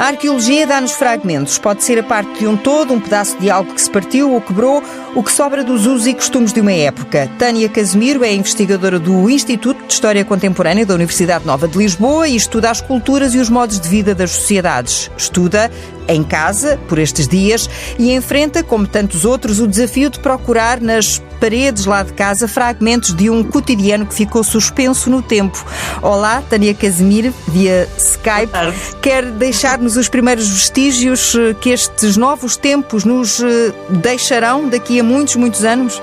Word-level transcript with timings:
A 0.00 0.04
arqueologia 0.04 0.66
dá-nos 0.66 0.92
fragmentos. 0.92 1.58
Pode 1.58 1.84
ser 1.84 1.98
a 1.98 2.02
parte 2.02 2.38
de 2.38 2.46
um 2.46 2.56
todo, 2.56 2.94
um 2.94 2.98
pedaço 2.98 3.38
de 3.38 3.50
algo 3.50 3.74
que 3.74 3.82
se 3.82 3.90
partiu 3.90 4.32
ou 4.32 4.40
quebrou, 4.40 4.82
o 5.14 5.22
que 5.22 5.30
sobra 5.30 5.62
dos 5.62 5.84
usos 5.84 6.06
e 6.06 6.14
costumes 6.14 6.54
de 6.54 6.60
uma 6.62 6.72
época. 6.72 7.28
Tânia 7.38 7.68
Casimiro 7.68 8.24
é 8.24 8.32
investigadora 8.32 8.98
do 8.98 9.28
Instituto 9.28 9.86
de 9.86 9.92
História 9.92 10.24
Contemporânea 10.24 10.86
da 10.86 10.94
Universidade 10.94 11.44
Nova 11.44 11.68
de 11.68 11.76
Lisboa 11.76 12.26
e 12.26 12.34
estuda 12.34 12.70
as 12.70 12.80
culturas 12.80 13.34
e 13.34 13.38
os 13.38 13.50
modos 13.50 13.78
de 13.78 13.90
vida 13.90 14.14
das 14.14 14.30
sociedades. 14.30 15.10
Estuda 15.18 15.70
em 16.10 16.22
casa, 16.22 16.78
por 16.88 16.98
estes 16.98 17.26
dias, 17.28 17.68
e 17.98 18.12
enfrenta, 18.12 18.62
como 18.62 18.86
tantos 18.86 19.24
outros, 19.24 19.60
o 19.60 19.66
desafio 19.66 20.10
de 20.10 20.18
procurar 20.18 20.80
nas 20.80 21.22
paredes 21.40 21.86
lá 21.86 22.02
de 22.02 22.12
casa 22.12 22.46
fragmentos 22.46 23.14
de 23.14 23.30
um 23.30 23.42
cotidiano 23.42 24.04
que 24.04 24.14
ficou 24.14 24.44
suspenso 24.44 25.08
no 25.08 25.22
tempo. 25.22 25.64
Olá, 26.02 26.42
Tânia 26.48 26.74
Casimiro, 26.74 27.32
via 27.48 27.88
Skype. 27.96 28.52
Quer 29.00 29.24
deixar-nos 29.24 29.96
os 29.96 30.08
primeiros 30.08 30.48
vestígios 30.48 31.34
eh, 31.34 31.54
que 31.58 31.70
estes 31.70 32.16
novos 32.16 32.56
tempos 32.56 33.04
nos 33.04 33.40
eh, 33.40 33.72
deixarão 33.88 34.68
daqui 34.68 35.00
a 35.00 35.04
muitos, 35.04 35.36
muitos 35.36 35.64
anos? 35.64 36.00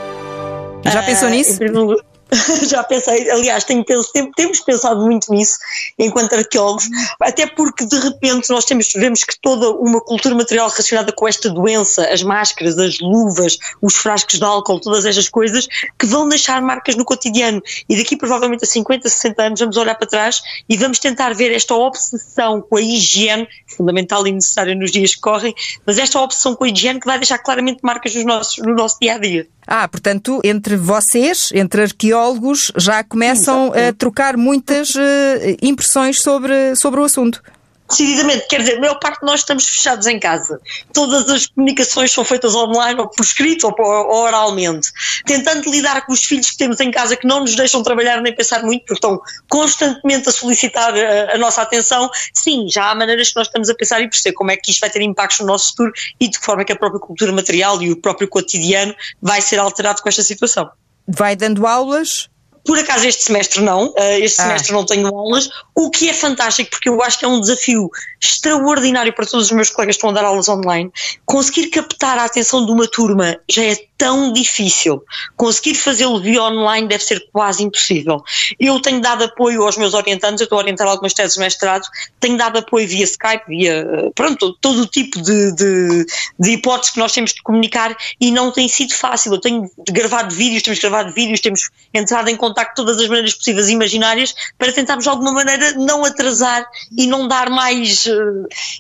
Já 0.84 1.04
pensou 1.04 1.28
uh, 1.28 1.32
nisso? 1.32 1.60
já 2.68 2.84
pensei, 2.84 3.30
aliás, 3.30 3.64
tenho, 3.64 3.86
temos 4.36 4.60
pensado 4.60 5.02
muito 5.02 5.32
nisso 5.32 5.58
enquanto 5.98 6.34
arqueólogos, 6.34 6.90
até 7.22 7.48
porque 7.48 7.86
de 7.86 7.98
repente 7.98 8.50
nós 8.50 8.66
temos, 8.66 8.92
vemos 8.94 9.24
que 9.24 9.40
toda 9.42 9.72
uma 9.72 10.02
cultura 10.02 10.36
material 10.36 10.68
relacionada 10.68 11.12
com 11.12 11.28
esta 11.28 11.50
doença, 11.50 12.08
as 12.12 12.24
máscaras, 12.24 12.78
as 12.78 13.00
luvas, 13.00 13.58
os 13.82 13.96
frascos 13.96 14.40
de 14.40 14.46
álcool, 14.46 14.80
todas 14.80 15.06
estas 15.06 15.30
coisas, 15.30 15.68
que 15.98 16.06
vão 16.06 16.28
deixar 16.28 16.62
marcas 16.62 16.96
no 16.96 17.06
cotidiano. 17.06 17.62
E 17.88 17.98
daqui 17.98 18.18
provavelmente 18.18 18.64
a 18.64 18.68
50, 18.68 19.08
60 19.08 19.44
anos 19.44 19.60
vamos 19.60 19.78
olhar 19.78 19.96
para 19.96 20.08
trás 20.08 20.42
e 20.68 20.76
vamos 20.78 21.00
tentar 21.00 21.34
ver 21.34 21.52
esta 21.54 21.74
obsessão 21.76 22.62
com 22.62 22.78
a 22.78 22.82
higiene, 22.82 23.48
fundamental 23.68 24.26
e 24.28 24.32
necessária 24.32 24.76
nos 24.76 24.92
dias 24.92 25.16
que 25.16 25.22
correm, 25.22 25.54
mas 25.86 25.98
esta 25.98 26.20
obsessão 26.20 26.56
com 26.56 26.66
a 26.66 26.70
higiene 26.70 27.00
que 27.00 27.06
vai 27.06 27.18
deixar 27.18 27.38
claramente 27.38 27.80
marcas 27.82 28.14
nos 28.16 28.26
nossos, 28.26 28.58
no 28.58 28.74
nosso 28.74 28.98
dia 29.00 29.16
a 29.16 29.18
dia. 29.18 29.48
Ah, 29.68 29.86
portanto, 29.86 30.40
entre 30.46 30.78
vocês, 30.78 31.50
entre 31.54 31.82
arqueólogos, 31.82 32.72
já 32.78 33.04
começam 33.04 33.74
a 33.74 33.92
trocar 33.92 34.38
muitas 34.38 34.96
uh, 34.96 35.00
impressões 35.62 36.22
sobre, 36.22 36.74
sobre 36.78 37.02
o 37.02 37.04
assunto. 37.04 37.44
Decididamente, 37.90 38.48
quer 38.48 38.60
dizer, 38.60 38.78
a 38.78 38.80
maior 38.82 39.00
parte 39.00 39.22
de 39.22 39.26
nós 39.26 39.40
estamos 39.40 39.66
fechados 39.66 40.08
em 40.08 40.20
casa. 40.20 40.60
Todas 40.94 41.30
as 41.30 41.48
comunicações 41.48 42.12
são 42.12 42.26
feitas 42.26 42.54
online, 42.54 43.00
ou 43.00 43.10
por 43.10 43.24
escrito, 43.24 43.68
ou, 43.68 44.24
oralmente. 44.24 44.92
Tentando 45.26 45.70
lidar 45.72 46.06
com 46.06 46.12
os 46.12 46.26
filhos 46.26 46.52
que 46.52 46.58
temos 46.58 46.80
em 46.80 46.92
casa 46.92 47.16
que 47.16 47.26
não 47.26 47.42
nos 47.42 47.56
deixam 47.56 47.82
trabalhar 47.82 48.22
nem 48.22 48.36
pensar 48.36 48.62
muito, 48.64 48.82
porque 48.82 48.96
estão 48.96 49.22
constantemente 49.50 50.28
a 50.28 50.32
solicitar 50.32 50.94
a, 50.94 51.36
a 51.36 51.38
nossa 51.38 51.62
atenção. 51.62 52.10
Sim, 52.34 52.68
já 52.70 52.92
há 52.92 52.96
maneiras 52.96 53.30
que 53.30 53.36
nós 53.38 53.48
estamos 53.48 53.70
a 53.70 53.76
pensar 53.76 54.02
e 54.02 54.10
perceber 54.10 54.34
como 54.34 54.52
é 54.52 54.58
que 54.58 54.72
isto 54.72 54.82
vai 54.82 54.90
ter 54.90 55.02
impactos 55.02 55.40
no 55.40 55.48
nosso 55.48 55.70
futuro 55.70 55.92
e 56.20 56.30
de 56.30 56.38
que 56.38 56.46
forma 56.46 56.66
que 56.66 56.74
a 56.74 56.76
própria 56.76 57.00
cultura 57.00 57.32
material 57.32 57.82
e 57.82 57.92
o 57.92 58.02
próprio 58.02 58.28
cotidiano 58.28 58.94
vai 59.22 59.42
ser 59.42 59.60
alterado 59.60 60.02
com 60.02 60.10
esta 60.10 60.24
situação. 60.24 60.70
Vai 61.08 61.38
dando 61.38 61.66
aulas 61.66 62.30
por 62.68 62.78
acaso 62.78 63.08
este 63.08 63.24
semestre 63.24 63.62
não, 63.62 63.94
eh, 63.96 64.20
este 64.20 64.42
ah. 64.42 64.44
semestre 64.44 64.74
não 64.74 64.86
tenho 64.86 65.08
aulas, 65.08 65.50
o 65.74 65.90
que 65.90 66.10
é 66.10 66.14
fantástico 66.14 66.70
porque 66.70 66.90
eu 66.90 67.02
acho 67.02 67.18
que 67.18 67.24
é 67.24 67.28
um 67.28 67.40
desafio 67.40 67.90
extraordinário 68.22 69.14
para 69.14 69.26
todos 69.26 69.46
os 69.46 69.52
meus 69.54 69.70
colegas 69.70 69.96
que 69.96 70.00
estão 70.00 70.10
a 70.10 70.14
dar 70.14 70.26
aulas 70.26 70.50
online. 70.50 70.92
Conseguir 71.26 71.70
captar 71.70 72.18
a 72.20 72.26
atenção 72.26 72.66
de 72.66 72.72
uma 72.72 72.86
turma 72.86 73.40
já 73.50 73.64
é 73.64 73.87
tão 73.98 74.32
difícil. 74.32 75.04
Conseguir 75.36 75.76
fazê-lo 75.76 76.22
via 76.22 76.44
online 76.44 76.88
deve 76.88 77.04
ser 77.04 77.28
quase 77.32 77.64
impossível. 77.64 78.24
Eu 78.60 78.80
tenho 78.80 79.02
dado 79.02 79.24
apoio 79.24 79.64
aos 79.64 79.78
meus 79.78 79.94
orientantes, 79.94 80.42
eu 80.42 80.46
estou 80.46 80.60
a 80.60 80.62
orientar 80.62 80.88
algumas 80.88 81.14
teses 81.14 81.34
de 81.34 81.40
mestrado, 81.40 81.88
tenho 82.20 82.38
dado 82.38 82.60
apoio 82.60 82.88
via 82.88 83.04
Skype, 83.04 83.44
via, 83.48 83.86
pronto, 84.14 84.54
todo 84.62 84.82
o 84.82 84.86
tipo 84.86 85.22
de, 85.22 85.52
de, 85.54 86.06
de 86.40 86.52
hipóteses 86.52 86.94
que 86.94 87.00
nós 87.00 87.12
temos 87.12 87.34
de 87.34 87.42
comunicar 87.42 87.96
e 88.20 88.32
não 88.32 88.52
tem 88.52 88.68
sido 88.68 88.94
fácil. 88.94 89.34
Eu 89.34 89.42
tenho 89.42 89.70
gravado 89.90 90.34
vídeos, 90.34 90.62
temos 90.62 90.80
gravado 90.80 91.14
vídeos, 91.14 91.40
temos 91.40 91.70
entrado 91.94 92.30
em 92.30 92.36
contato 92.36 92.70
de 92.70 92.76
todas 92.76 92.98
as 93.00 93.08
maneiras 93.08 93.34
possíveis 93.34 93.68
e 93.70 93.74
imaginárias 93.74 94.34
para 94.58 94.72
tentarmos 94.72 95.04
de 95.04 95.10
alguma 95.10 95.32
maneira 95.32 95.74
não 95.74 96.06
atrasar 96.06 96.66
e 96.96 97.08
não 97.08 97.28
dar 97.28 97.50
mais, 97.50 98.06
eh, 98.06 98.14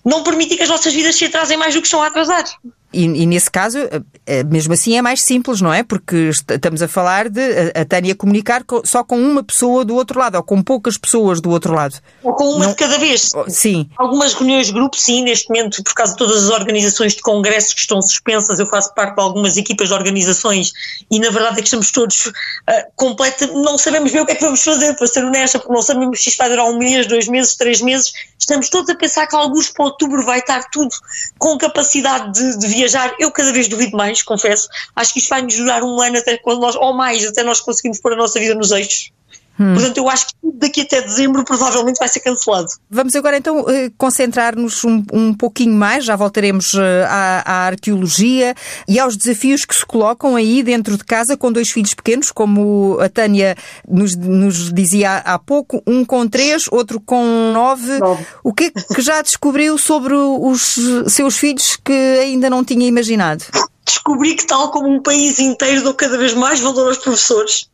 não 0.05 0.23
permitir 0.23 0.57
que 0.57 0.63
as 0.63 0.69
nossas 0.69 0.93
vidas 0.93 1.15
se 1.15 1.25
atrasem 1.25 1.57
mais 1.57 1.73
do 1.73 1.81
que 1.81 1.87
estão 1.87 2.01
a 2.01 2.07
atrasar. 2.07 2.45
E, 2.97 3.03
e, 3.03 3.25
nesse 3.27 3.51
caso, 3.51 3.77
eh, 3.77 4.01
eh, 4.25 4.43
mesmo 4.43 4.73
assim 4.73 4.97
é 4.97 5.03
mais 5.03 5.21
simples, 5.21 5.61
não 5.61 5.71
é? 5.71 5.83
Porque 5.83 6.31
estamos 6.31 6.81
a 6.81 6.87
falar 6.87 7.29
de 7.29 7.41
a, 7.75 7.85
Tânia 7.85 8.15
comunicar 8.15 8.63
só 8.83 9.03
com 9.03 9.19
uma 9.19 9.43
pessoa 9.43 9.85
do 9.85 9.93
outro 9.93 10.19
lado, 10.19 10.33
ou 10.33 10.41
com 10.41 10.63
poucas 10.63 10.97
pessoas 10.97 11.39
do 11.39 11.51
outro 11.51 11.75
lado. 11.75 12.01
Ou 12.23 12.33
com 12.33 12.55
uma 12.55 12.65
não... 12.65 12.69
de 12.71 12.75
cada 12.75 12.97
vez. 12.97 13.29
Oh, 13.35 13.45
sim. 13.47 13.87
Algumas 13.97 14.33
reuniões 14.33 14.65
de 14.65 14.73
grupo, 14.73 14.97
sim, 14.97 15.21
neste 15.21 15.47
momento, 15.47 15.83
por 15.83 15.93
causa 15.93 16.13
de 16.13 16.17
todas 16.17 16.45
as 16.45 16.49
organizações 16.49 17.13
de 17.13 17.21
congressos 17.21 17.75
que 17.75 17.81
estão 17.81 18.01
suspensas, 18.01 18.57
eu 18.57 18.65
faço 18.65 18.91
parte 18.95 19.13
de 19.13 19.21
algumas 19.21 19.57
equipas 19.57 19.89
de 19.89 19.93
organizações 19.93 20.73
e 21.11 21.19
na 21.19 21.29
verdade 21.29 21.59
é 21.59 21.61
que 21.61 21.67
estamos 21.67 21.91
todos 21.91 22.25
uh, 22.25 22.33
completa, 22.95 23.45
não 23.45 23.77
sabemos 23.77 24.11
bem 24.11 24.21
o 24.21 24.25
que 24.25 24.31
é 24.31 24.35
que 24.35 24.43
vamos 24.43 24.63
fazer, 24.63 24.95
para 24.95 25.05
ser 25.05 25.23
honesta, 25.23 25.59
porque 25.59 25.73
não 25.73 25.83
sabemos 25.83 26.23
se 26.23 26.29
isto 26.29 26.39
vai 26.39 26.49
durar 26.49 26.65
um 26.65 26.79
mês, 26.79 27.05
dois 27.05 27.27
meses, 27.27 27.55
três 27.55 27.79
meses. 27.79 28.11
Estamos 28.39 28.69
todos 28.69 28.89
a 28.89 28.95
pensar 28.95 29.27
que 29.27 29.35
alguns 29.35 29.69
para 29.69 29.85
outubro 29.85 30.23
vai 30.23 30.39
estar 30.39 30.67
tudo 30.71 30.89
com 31.37 31.57
capacidade 31.59 32.33
de, 32.33 32.57
de 32.57 32.67
viajar. 32.67 32.86
Eu 33.19 33.31
cada 33.31 33.51
vez 33.51 33.67
duvido 33.67 33.95
mais, 33.95 34.21
confesso. 34.21 34.69
Acho 34.95 35.13
que 35.13 35.19
isto 35.19 35.29
vai 35.29 35.41
nos 35.41 35.55
durar 35.55 35.83
um 35.83 36.01
ano 36.01 36.17
até 36.17 36.37
quando 36.37 36.61
nós, 36.61 36.75
ou 36.75 36.93
mais, 36.93 37.25
até 37.25 37.43
nós 37.43 37.61
conseguimos 37.61 37.99
pôr 37.99 38.13
a 38.13 38.15
nossa 38.15 38.39
vida 38.39 38.55
nos 38.55 38.71
eixos. 38.71 39.11
Hum. 39.59 39.73
Portanto, 39.73 39.97
eu 39.97 40.09
acho 40.09 40.27
que 40.27 40.33
daqui 40.53 40.81
até 40.81 41.01
dezembro 41.01 41.43
provavelmente 41.43 41.97
vai 41.97 42.07
ser 42.07 42.19
cancelado. 42.19 42.67
Vamos 42.89 43.15
agora 43.15 43.37
então 43.37 43.65
eh, 43.69 43.91
concentrar-nos 43.97 44.83
um, 44.83 45.03
um 45.11 45.33
pouquinho 45.33 45.73
mais, 45.73 46.05
já 46.05 46.15
voltaremos 46.15 46.73
eh, 46.75 47.05
à, 47.07 47.43
à, 47.45 47.67
arqueologia 47.67 48.55
e 48.87 48.99
aos 48.99 49.17
desafios 49.17 49.65
que 49.65 49.75
se 49.75 49.85
colocam 49.85 50.35
aí 50.35 50.61
dentro 50.61 50.97
de 50.97 51.03
casa 51.03 51.35
com 51.35 51.51
dois 51.51 51.69
filhos 51.69 51.93
pequenos, 51.93 52.31
como 52.31 52.97
a 52.99 53.09
Tânia 53.09 53.55
nos, 53.87 54.15
nos 54.15 54.71
dizia 54.71 55.17
há 55.17 55.39
pouco, 55.39 55.81
um 55.87 56.05
com 56.05 56.27
três, 56.27 56.67
outro 56.71 56.99
com 56.99 57.51
nove. 57.53 57.97
nove. 57.99 58.25
O 58.43 58.53
que 58.53 58.65
é 58.65 58.93
que 58.93 59.01
já 59.01 59.21
descobriu 59.21 59.77
sobre 59.77 60.13
os 60.13 60.77
seus 61.07 61.37
filhos 61.37 61.77
que 61.83 61.93
ainda 62.21 62.49
não 62.49 62.63
tinha 62.63 62.87
imaginado? 62.87 63.43
Descobri 63.87 64.35
que, 64.35 64.45
tal 64.45 64.69
como 64.69 64.87
um 64.87 65.01
país 65.01 65.39
inteiro, 65.39 65.81
dou 65.81 65.93
cada 65.93 66.17
vez 66.17 66.33
mais 66.33 66.59
valor 66.59 66.87
aos 66.87 66.97
professores. 66.97 67.69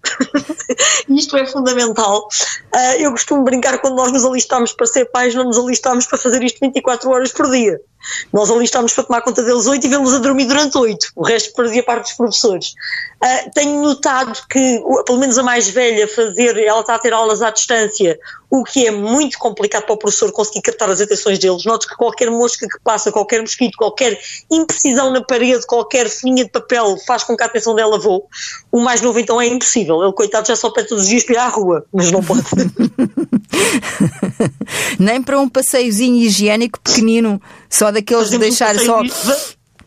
Isto 1.10 1.38
é 1.38 1.46
fundamental. 1.46 2.28
Uh, 2.74 3.00
eu 3.00 3.12
costumo 3.12 3.44
brincar 3.44 3.80
quando 3.80 3.96
nós 3.96 4.12
nos 4.12 4.24
alistamos 4.24 4.72
para 4.74 4.86
ser 4.86 5.06
pais, 5.06 5.36
não 5.36 5.46
nos 5.46 5.58
alistamos 5.58 6.06
para 6.06 6.18
fazer 6.18 6.44
isto 6.44 6.60
24 6.62 7.10
horas 7.10 7.32
por 7.32 7.50
dia. 7.50 7.80
Nós 8.32 8.52
alistámos 8.52 8.94
para 8.94 9.04
tomar 9.06 9.22
conta 9.22 9.42
deles 9.42 9.66
oito 9.66 9.86
e 9.86 9.90
vê-los 9.90 10.14
a 10.14 10.20
dormir 10.20 10.46
durante 10.46 10.78
oito. 10.78 11.08
O 11.16 11.24
resto 11.24 11.54
fazia 11.56 11.84
parte 11.84 12.04
dos 12.04 12.14
professores. 12.14 12.74
Uh, 13.24 13.52
tenho 13.54 13.82
notado 13.82 14.40
que, 14.50 14.84
pelo 15.06 15.20
menos 15.20 15.38
a 15.38 15.44
mais 15.44 15.70
velha, 15.70 16.08
fazer, 16.08 16.58
ela 16.58 16.82
está 16.82 16.96
a 16.96 17.00
ter 17.00 17.14
aulas 17.14 17.42
à 17.42 17.50
distância, 17.50 18.20
o 18.54 18.64
que 18.64 18.86
é 18.86 18.92
muito 18.92 19.40
complicado 19.40 19.88
para 19.88 19.96
o 19.96 19.98
professor 19.98 20.32
conseguir 20.32 20.62
captar 20.62 20.88
as 20.88 21.02
atenções 21.02 21.40
deles. 21.40 21.66
Noto 21.66 21.88
que 21.88 21.96
qualquer 21.96 22.30
mosca 22.30 22.68
que 22.68 22.78
passa, 22.84 23.12
qualquer 23.12 23.42
mosquito, 23.42 23.76
qualquer 23.76 24.16
imprecisão 24.52 25.12
na 25.12 25.24
parede, 25.24 25.66
qualquer 25.66 26.08
folhinha 26.08 26.44
de 26.44 26.52
papel 26.52 26.96
faz 27.08 27.24
com 27.24 27.36
que 27.36 27.42
a 27.42 27.48
atenção 27.48 27.74
dela 27.74 27.98
voe. 27.98 28.22
O 28.72 28.80
mais 28.80 29.02
novo 29.02 29.18
então 29.18 29.42
é 29.42 29.48
impossível. 29.48 30.04
Ele, 30.04 30.14
coitado, 30.14 30.48
já 30.48 30.56
só 30.56 30.70
pede 30.70 30.90
todos 30.90 31.06
os 31.06 31.10
dias 31.10 31.24
para 31.24 31.34
ir 31.34 31.38
à 31.40 31.48
rua, 31.48 31.84
mas 31.92 32.12
não 32.12 32.22
pode. 32.22 32.44
Nem 35.02 35.24
para 35.24 35.40
um 35.40 35.50
passeiozinho 35.50 36.18
higiênico 36.18 36.80
pequenino, 36.80 37.42
só 37.68 37.92
daqueles 37.92 38.30
de 38.30 38.38
deixar 38.38 38.78
só. 38.78 39.02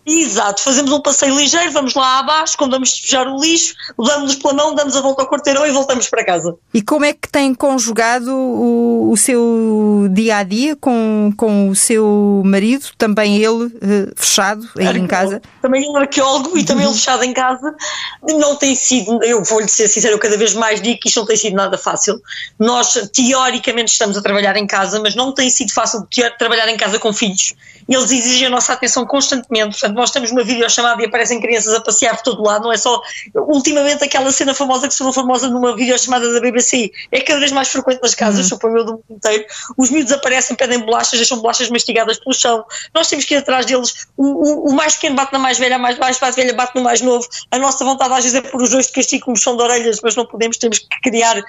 Exato, 0.07 0.63
fazemos 0.63 0.93
um 0.93 1.01
passeio 1.01 1.37
ligeiro, 1.37 1.73
vamos 1.73 1.95
lá 1.95 2.21
abaixo, 2.21 2.57
quando 2.57 2.71
vamos 2.71 2.91
despejar 2.91 3.27
o 3.27 3.41
lixo, 3.41 3.75
damos-nos 3.99 4.37
pela 4.37 4.55
mão, 4.55 4.73
damos 4.73 4.97
a 4.97 5.01
volta 5.01 5.23
ao 5.23 5.29
quarteirão 5.29 5.67
e 5.67 5.73
voltamos 5.73 6.09
para 6.09 6.25
casa. 6.25 6.55
E 6.73 6.81
como 6.81 7.05
é 7.05 7.13
que 7.13 7.29
tem 7.29 7.53
conjugado 7.53 8.33
o, 8.33 9.11
o 9.11 9.17
seu 9.17 10.07
dia 10.13 10.37
a 10.37 10.43
dia 10.45 10.77
com, 10.77 11.33
com 11.37 11.71
o 11.71 11.75
seu 11.75 12.41
marido, 12.45 12.87
também 12.97 13.39
ele 13.39 13.65
uh, 13.65 14.13
fechado 14.15 14.69
aí 14.79 14.97
em 14.97 15.09
casa? 15.09 15.43
Também 15.61 15.83
ele 15.83 15.97
arqueólogo 15.97 16.57
e 16.57 16.65
também 16.65 16.85
ele 16.85 16.95
fechado 16.95 17.25
em 17.25 17.33
casa. 17.33 17.75
Não 18.23 18.55
tem 18.55 18.77
sido, 18.77 19.21
eu 19.25 19.43
vou-lhe 19.43 19.69
ser 19.69 19.89
sincero, 19.89 20.15
eu 20.15 20.21
cada 20.21 20.37
vez 20.37 20.55
mais 20.55 20.81
digo 20.81 21.01
que 21.01 21.09
isto 21.09 21.19
não 21.19 21.27
tem 21.27 21.37
sido 21.37 21.57
nada 21.57 21.77
fácil. 21.77 22.21
Nós, 22.61 22.95
teoricamente, 23.13 23.91
estamos 23.91 24.17
a 24.17 24.23
trabalhar 24.23 24.57
em 24.57 24.69
casa, 24.69 25.01
mas 25.01 25.17
não 25.17 25.33
tem 25.33 25.51
sido 25.51 25.73
fácil 25.73 26.07
trabalhar 26.39 26.69
em 26.69 26.77
casa 26.77 27.01
com 27.01 27.13
filhos. 27.13 27.55
Eles 27.89 28.11
exigem 28.11 28.47
a 28.47 28.51
nossa 28.51 28.73
atenção 28.73 29.05
constantemente, 29.07 29.79
portanto, 29.79 29.96
nós 29.97 30.11
temos 30.11 30.31
uma 30.31 30.45
videochamada 30.45 31.03
e 31.03 31.07
aparecem 31.07 31.41
crianças 31.41 31.75
a 31.75 31.81
passear 31.81 32.17
por 32.17 32.23
todo 32.23 32.43
lado, 32.43 32.65
não 32.65 32.73
é 32.73 32.77
só 32.77 33.01
ultimamente 33.35 34.05
aquela 34.05 34.31
cena 34.31 34.55
famosa 34.55 34.87
que 34.87 34.93
se 34.93 34.99
tornou 34.99 35.13
famosa 35.13 35.49
numa 35.49 35.75
videochamada 35.75 36.33
da 36.33 36.41
BBC, 36.41 36.93
é 37.11 37.21
cada 37.21 37.41
vez 37.41 37.53
mais 37.53 37.69
frequente 37.69 38.01
nas 38.03 38.15
casas, 38.15 38.43
uhum. 38.43 38.49
suponho 38.49 38.79
eu 38.79 38.85
do 38.85 38.93
mundo 38.93 39.05
inteiro, 39.11 39.45
os 39.77 39.91
miúdos 39.91 40.13
aparecem, 40.13 40.57
pedem 40.57 40.79
bolachas, 40.81 41.19
deixam 41.19 41.39
bolachas 41.39 41.71
mastigadas 41.71 42.19
pelo 42.19 42.35
chão, 42.35 42.65
nós 42.95 43.09
temos 43.09 43.25
que 43.25 43.35
ir 43.35 43.39
atrás 43.39 43.67
deles, 43.67 44.07
o, 44.17 44.25
o, 44.25 44.71
o 44.71 44.73
mais 44.75 44.95
pequeno 44.95 45.17
bate 45.17 45.33
na 45.33 45.39
mais 45.39 45.59
velha, 45.59 45.77
a 45.77 45.79
mais, 45.79 45.99
mais 45.99 46.19
velha 46.37 46.55
bate 46.55 46.75
no 46.77 46.83
mais 46.83 47.01
novo, 47.01 47.27
a 47.51 47.59
nossa 47.59 47.85
vontade 47.85 48.13
às 48.13 48.25
vezes 48.25 48.35
é 48.35 48.41
pôr 48.41 48.63
os 48.63 48.71
dois 48.71 48.87
de 48.87 48.93
castigo 48.93 49.25
como 49.25 49.37
chão 49.37 49.57
de 49.57 49.63
orelhas, 49.63 50.01
mas 50.03 50.15
não 50.15 50.27
podemos, 50.27 50.57
temos 50.59 50.79
que 50.79 50.87
criar 51.03 51.39
uh, 51.39 51.43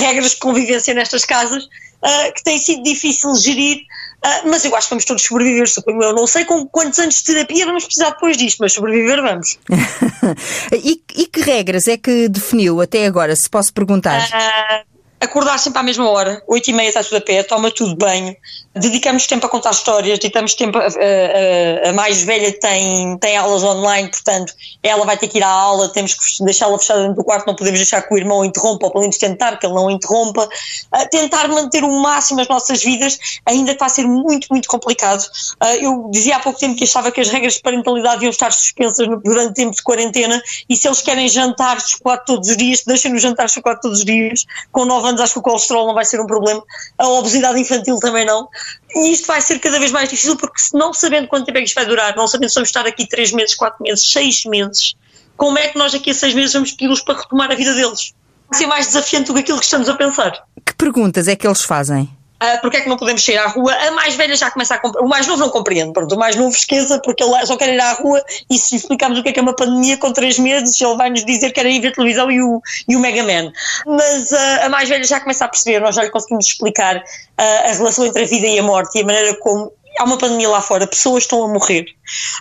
regras 0.00 0.32
de 0.32 0.36
convivência 0.38 0.94
nestas 0.94 1.24
casas, 1.24 1.64
uh, 1.64 2.32
que 2.34 2.42
tem 2.42 2.58
sido 2.58 2.82
difícil 2.82 3.34
gerir, 3.36 3.82
Uh, 4.26 4.48
mas 4.48 4.64
eu 4.64 4.74
acho 4.74 4.88
que 4.88 4.94
vamos 4.94 5.04
todos 5.04 5.22
sobreviver, 5.22 5.68
suponho 5.68 6.02
eu. 6.02 6.12
Não 6.12 6.26
sei 6.26 6.44
com 6.44 6.66
quantos 6.66 6.98
anos 6.98 7.16
de 7.16 7.24
terapia 7.24 7.64
vamos 7.64 7.84
precisar 7.84 8.10
depois 8.10 8.36
disto, 8.36 8.58
mas 8.58 8.72
sobreviver 8.72 9.22
vamos. 9.22 9.56
e, 10.72 11.00
e, 11.14 11.26
que 11.26 11.40
regras 11.42 11.86
é 11.86 11.96
que 11.96 12.28
definiu 12.28 12.80
até 12.80 13.06
agora, 13.06 13.36
se 13.36 13.48
posso 13.48 13.72
perguntar? 13.72 14.20
Uh, 14.20 14.95
acordar 15.20 15.58
sempre 15.58 15.78
à 15.78 15.82
mesma 15.82 16.08
hora, 16.08 16.42
oito 16.46 16.68
e 16.68 16.72
meia 16.72 16.88
está 16.88 17.02
tudo 17.02 17.16
a 17.16 17.20
pé, 17.20 17.42
toma 17.42 17.70
tudo 17.70 17.96
bem, 17.96 18.36
dedicamos 18.74 19.26
tempo 19.26 19.46
a 19.46 19.48
contar 19.48 19.70
histórias, 19.70 20.18
dedicamos 20.18 20.54
tempo 20.54 20.78
a, 20.78 20.82
a, 20.82 21.90
a, 21.90 21.92
mais 21.94 22.22
velha 22.22 22.52
tem, 22.60 23.16
tem 23.18 23.36
aulas 23.36 23.62
online, 23.62 24.10
portanto 24.10 24.52
ela 24.82 25.04
vai 25.04 25.16
ter 25.16 25.28
que 25.28 25.38
ir 25.38 25.42
à 25.42 25.48
aula, 25.48 25.88
temos 25.88 26.14
que 26.14 26.44
deixá-la 26.44 26.78
fechada 26.78 27.00
dentro 27.00 27.16
do 27.16 27.24
quarto, 27.24 27.46
não 27.46 27.56
podemos 27.56 27.78
deixar 27.78 28.02
que 28.02 28.12
o 28.12 28.18
irmão 28.18 28.44
interrompa, 28.44 28.86
ou 28.86 28.92
pelo 28.92 29.02
menos 29.02 29.16
tentar 29.16 29.58
que 29.58 29.66
ele 29.66 29.74
não 29.74 29.90
interrompa, 29.90 30.48
tentar 31.10 31.48
manter 31.48 31.82
o 31.82 32.02
máximo 32.02 32.40
as 32.40 32.48
nossas 32.48 32.82
vidas, 32.82 33.18
ainda 33.46 33.72
está 33.72 33.86
a 33.86 33.88
ser 33.88 34.06
muito, 34.06 34.48
muito 34.50 34.68
complicado. 34.68 35.22
Uh, 35.62 35.66
eu 35.80 36.10
dizia 36.10 36.36
há 36.36 36.40
pouco 36.40 36.58
tempo 36.58 36.76
que 36.76 36.84
achava 36.84 37.10
que 37.10 37.20
as 37.20 37.28
regras 37.28 37.54
de 37.54 37.62
parentalidade 37.62 38.22
iam 38.22 38.30
estar 38.30 38.52
suspensas 38.52 39.06
durante 39.24 39.54
tempo 39.54 39.74
de 39.74 39.82
quarentena, 39.82 40.42
e 40.68 40.76
se 40.76 40.86
eles 40.86 41.00
querem 41.00 41.28
jantar 41.28 41.80
chocolate 41.80 42.26
todos 42.26 42.48
os 42.50 42.56
dias, 42.56 42.82
deixem-nos 42.86 43.22
jantar 43.22 43.48
chocolate 43.48 43.80
todos 43.80 44.00
os 44.00 44.04
dias, 44.04 44.44
com 44.70 44.84
9 44.84 45.05
anos 45.06 45.20
acho 45.20 45.34
que 45.34 45.38
o 45.38 45.42
colesterol 45.42 45.86
não 45.86 45.94
vai 45.94 46.04
ser 46.04 46.20
um 46.20 46.26
problema, 46.26 46.62
a 46.98 47.08
obesidade 47.08 47.60
infantil 47.60 47.98
também 47.98 48.24
não. 48.24 48.48
E 48.94 49.12
isto 49.12 49.26
vai 49.26 49.40
ser 49.40 49.58
cada 49.58 49.78
vez 49.78 49.92
mais 49.92 50.08
difícil 50.08 50.36
porque 50.36 50.60
não 50.74 50.92
sabendo 50.92 51.28
quanto 51.28 51.46
tempo 51.46 51.58
é 51.58 51.60
que 51.60 51.68
isto 51.68 51.74
vai 51.74 51.86
durar, 51.86 52.16
não 52.16 52.26
sabendo 52.26 52.48
se 52.48 52.54
vamos 52.54 52.68
estar 52.68 52.86
aqui 52.86 53.06
3 53.08 53.32
meses, 53.32 53.54
4 53.54 53.82
meses, 53.82 54.10
6 54.12 54.44
meses, 54.46 54.94
como 55.36 55.58
é 55.58 55.68
que 55.68 55.78
nós 55.78 55.94
aqui 55.94 56.10
a 56.10 56.14
6 56.14 56.34
meses 56.34 56.52
vamos 56.52 56.72
pedi-los 56.72 57.02
para 57.02 57.18
retomar 57.20 57.50
a 57.50 57.54
vida 57.54 57.74
deles? 57.74 58.14
Vai 58.50 58.58
ser 58.58 58.66
mais 58.66 58.86
desafiante 58.86 59.26
do 59.26 59.34
que 59.34 59.40
aquilo 59.40 59.58
que 59.58 59.64
estamos 59.64 59.88
a 59.88 59.94
pensar. 59.94 60.44
Que 60.64 60.74
perguntas 60.74 61.28
é 61.28 61.36
que 61.36 61.46
eles 61.46 61.62
fazem? 61.62 62.08
Uh, 62.42 62.60
porque 62.60 62.76
é 62.76 62.80
que 62.82 62.88
não 62.88 62.98
podemos 62.98 63.24
sair 63.24 63.38
à 63.38 63.46
rua? 63.46 63.72
A 63.72 63.90
mais 63.92 64.14
velha 64.14 64.36
já 64.36 64.50
começa 64.50 64.74
a 64.74 64.78
compreender. 64.78 65.06
O 65.06 65.08
mais 65.08 65.26
novo 65.26 65.40
não 65.40 65.48
compreende, 65.48 65.92
pronto. 65.92 66.14
O 66.14 66.18
mais 66.18 66.36
novo 66.36 66.54
esqueça 66.54 66.98
porque 66.98 67.22
ele 67.22 67.46
só 67.46 67.56
quer 67.56 67.72
ir 67.72 67.80
à 67.80 67.92
rua 67.94 68.22
e 68.50 68.58
se 68.58 68.76
explicarmos 68.76 69.18
o 69.18 69.22
que 69.22 69.30
é 69.30 69.32
que 69.32 69.38
é 69.38 69.42
uma 69.42 69.56
pandemia 69.56 69.96
com 69.96 70.12
três 70.12 70.38
meses, 70.38 70.78
ele 70.80 70.96
vai 70.96 71.08
nos 71.08 71.24
dizer 71.24 71.48
que 71.48 71.54
quer 71.54 71.66
ir 71.66 71.80
ver 71.80 71.92
televisão 71.92 72.30
e 72.30 72.42
o, 72.42 72.60
e 72.86 72.94
o 72.94 73.00
Mega 73.00 73.22
Man. 73.22 73.50
Mas 73.86 74.32
uh, 74.32 74.64
a 74.64 74.68
mais 74.68 74.88
velha 74.88 75.04
já 75.04 75.18
começa 75.18 75.46
a 75.46 75.48
perceber, 75.48 75.80
nós 75.80 75.94
já 75.94 76.02
lhe 76.02 76.10
conseguimos 76.10 76.46
explicar 76.46 76.96
uh, 76.96 77.02
a 77.38 77.72
relação 77.72 78.04
entre 78.04 78.24
a 78.24 78.26
vida 78.26 78.46
e 78.46 78.58
a 78.58 78.62
morte 78.62 78.98
e 78.98 79.02
a 79.02 79.06
maneira 79.06 79.34
como 79.38 79.72
há 79.98 80.04
uma 80.04 80.18
pandemia 80.18 80.48
lá 80.48 80.62
fora, 80.62 80.86
pessoas 80.86 81.24
estão 81.24 81.44
a 81.44 81.48
morrer. 81.48 81.86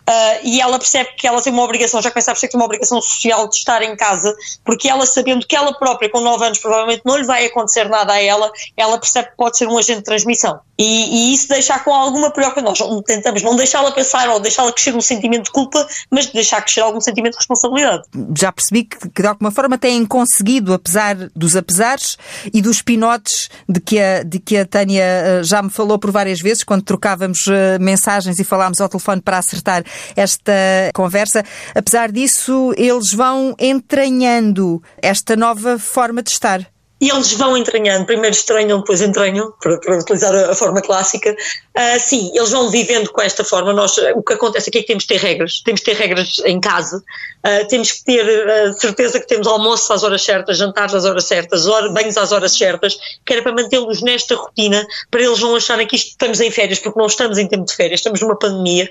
Uh, 0.07 0.39
e 0.43 0.61
ela 0.61 0.77
percebe 0.77 1.11
que 1.17 1.27
ela 1.27 1.41
tem 1.41 1.51
uma 1.51 1.63
obrigação, 1.63 2.01
já 2.01 2.11
começa 2.11 2.31
a 2.31 2.33
perceber 2.33 2.47
que 2.47 2.51
tem 2.51 2.59
uma 2.59 2.65
obrigação 2.65 3.01
social 3.01 3.47
de 3.49 3.55
estar 3.55 3.81
em 3.81 3.95
casa, 3.95 4.35
porque 4.63 4.87
ela 4.87 5.05
sabendo 5.05 5.45
que 5.45 5.55
ela 5.55 5.73
própria 5.73 6.09
com 6.09 6.21
9 6.21 6.45
anos 6.45 6.59
provavelmente 6.59 7.01
não 7.05 7.17
lhe 7.17 7.23
vai 7.23 7.45
acontecer 7.45 7.89
nada 7.89 8.13
a 8.13 8.21
ela, 8.21 8.51
ela 8.77 8.97
percebe 8.97 9.29
que 9.29 9.37
pode 9.37 9.57
ser 9.57 9.67
um 9.67 9.77
agente 9.77 9.99
de 9.99 10.05
transmissão 10.05 10.59
e, 10.77 11.31
e 11.31 11.33
isso 11.33 11.47
deixa 11.47 11.79
com 11.79 11.93
alguma 11.93 12.31
preocupação, 12.31 12.89
nós 12.89 13.03
tentamos 13.05 13.41
não 13.41 13.55
deixá-la 13.55 13.91
pensar 13.91 14.29
ou 14.29 14.39
deixá-la 14.39 14.71
crescer 14.71 14.95
um 14.95 15.01
sentimento 15.01 15.45
de 15.45 15.51
culpa, 15.51 15.87
mas 16.09 16.27
deixar 16.27 16.61
crescer 16.61 16.81
algum 16.81 16.99
sentimento 16.99 17.33
de 17.33 17.37
responsabilidade. 17.37 18.03
Já 18.37 18.51
percebi 18.51 18.83
que, 18.83 19.09
que 19.09 19.21
de 19.21 19.27
alguma 19.27 19.51
forma 19.51 19.77
têm 19.77 20.05
conseguido, 20.05 20.73
apesar 20.73 21.15
dos 21.35 21.55
apesares 21.55 22.17
e 22.53 22.61
dos 22.61 22.81
pinotes 22.81 23.49
de 23.67 23.79
que 23.79 23.99
a, 23.99 24.23
de 24.23 24.39
que 24.39 24.57
a 24.57 24.65
Tânia 24.65 25.39
ah, 25.39 25.43
já 25.43 25.61
me 25.61 25.69
falou 25.69 25.97
por 25.97 26.11
várias 26.11 26.41
vezes 26.41 26.63
quando 26.63 26.83
trocávamos 26.83 27.47
eh, 27.47 27.79
mensagens 27.79 28.39
e 28.39 28.43
falámos 28.43 28.81
ao 28.81 28.89
telefone 28.89 29.21
para 29.21 29.37
acertar 29.37 29.83
esta 30.15 30.53
conversa. 30.93 31.43
Apesar 31.73 32.11
disso, 32.11 32.73
eles 32.77 33.13
vão 33.13 33.55
entranhando 33.59 34.81
esta 35.01 35.35
nova 35.35 35.79
forma 35.79 36.21
de 36.21 36.31
estar. 36.31 36.74
E 36.99 37.09
eles 37.09 37.33
vão 37.33 37.57
entranhando, 37.57 38.05
primeiro 38.05 38.33
estranham, 38.33 38.79
depois 38.79 39.01
entranham, 39.01 39.53
para, 39.61 39.77
para 39.79 39.97
utilizar 39.97 40.33
a, 40.33 40.51
a, 40.51 40.55
forma 40.55 40.81
clássica. 40.81 41.35
Uh, 41.77 41.99
sim, 41.99 42.31
eles 42.33 42.51
vão 42.51 42.69
vivendo 42.69 43.11
com 43.11 43.21
esta 43.21 43.43
forma. 43.43 43.73
Nós, 43.73 43.97
o 44.15 44.23
que 44.23 44.33
acontece 44.33 44.69
aqui 44.69 44.77
é 44.77 44.81
que 44.81 44.87
temos 44.87 45.03
que 45.03 45.13
ter 45.13 45.19
regras. 45.19 45.61
Temos 45.61 45.81
que 45.81 45.91
ter 45.91 45.97
regras 45.97 46.41
em 46.45 46.57
casa, 46.59 46.97
uh, 46.97 47.67
temos 47.67 47.91
que 47.91 48.05
ter 48.05 48.23
uh, 48.25 48.73
certeza 48.79 49.19
que 49.19 49.27
temos 49.27 49.45
almoço 49.45 49.91
às 49.91 50.03
horas 50.03 50.23
certas, 50.23 50.57
jantares 50.57 50.95
às 50.95 51.03
horas 51.03 51.25
certas, 51.25 51.67
hora, 51.67 51.89
banhos 51.89 52.15
às 52.15 52.31
horas 52.31 52.57
certas, 52.57 52.97
que 53.25 53.33
era 53.33 53.41
para 53.41 53.51
mantê-los 53.51 54.01
nesta 54.01 54.35
rotina, 54.35 54.87
para 55.11 55.21
eles 55.21 55.39
não 55.41 55.53
acharem 55.53 55.85
que 55.85 55.97
isto, 55.97 56.11
estamos 56.11 56.39
em 56.39 56.49
férias, 56.49 56.79
porque 56.79 56.97
não 56.97 57.07
estamos 57.07 57.37
em 57.37 57.47
tempo 57.47 57.65
de 57.65 57.75
férias, 57.75 57.99
estamos 57.99 58.21
numa 58.21 58.39
pandemia. 58.39 58.89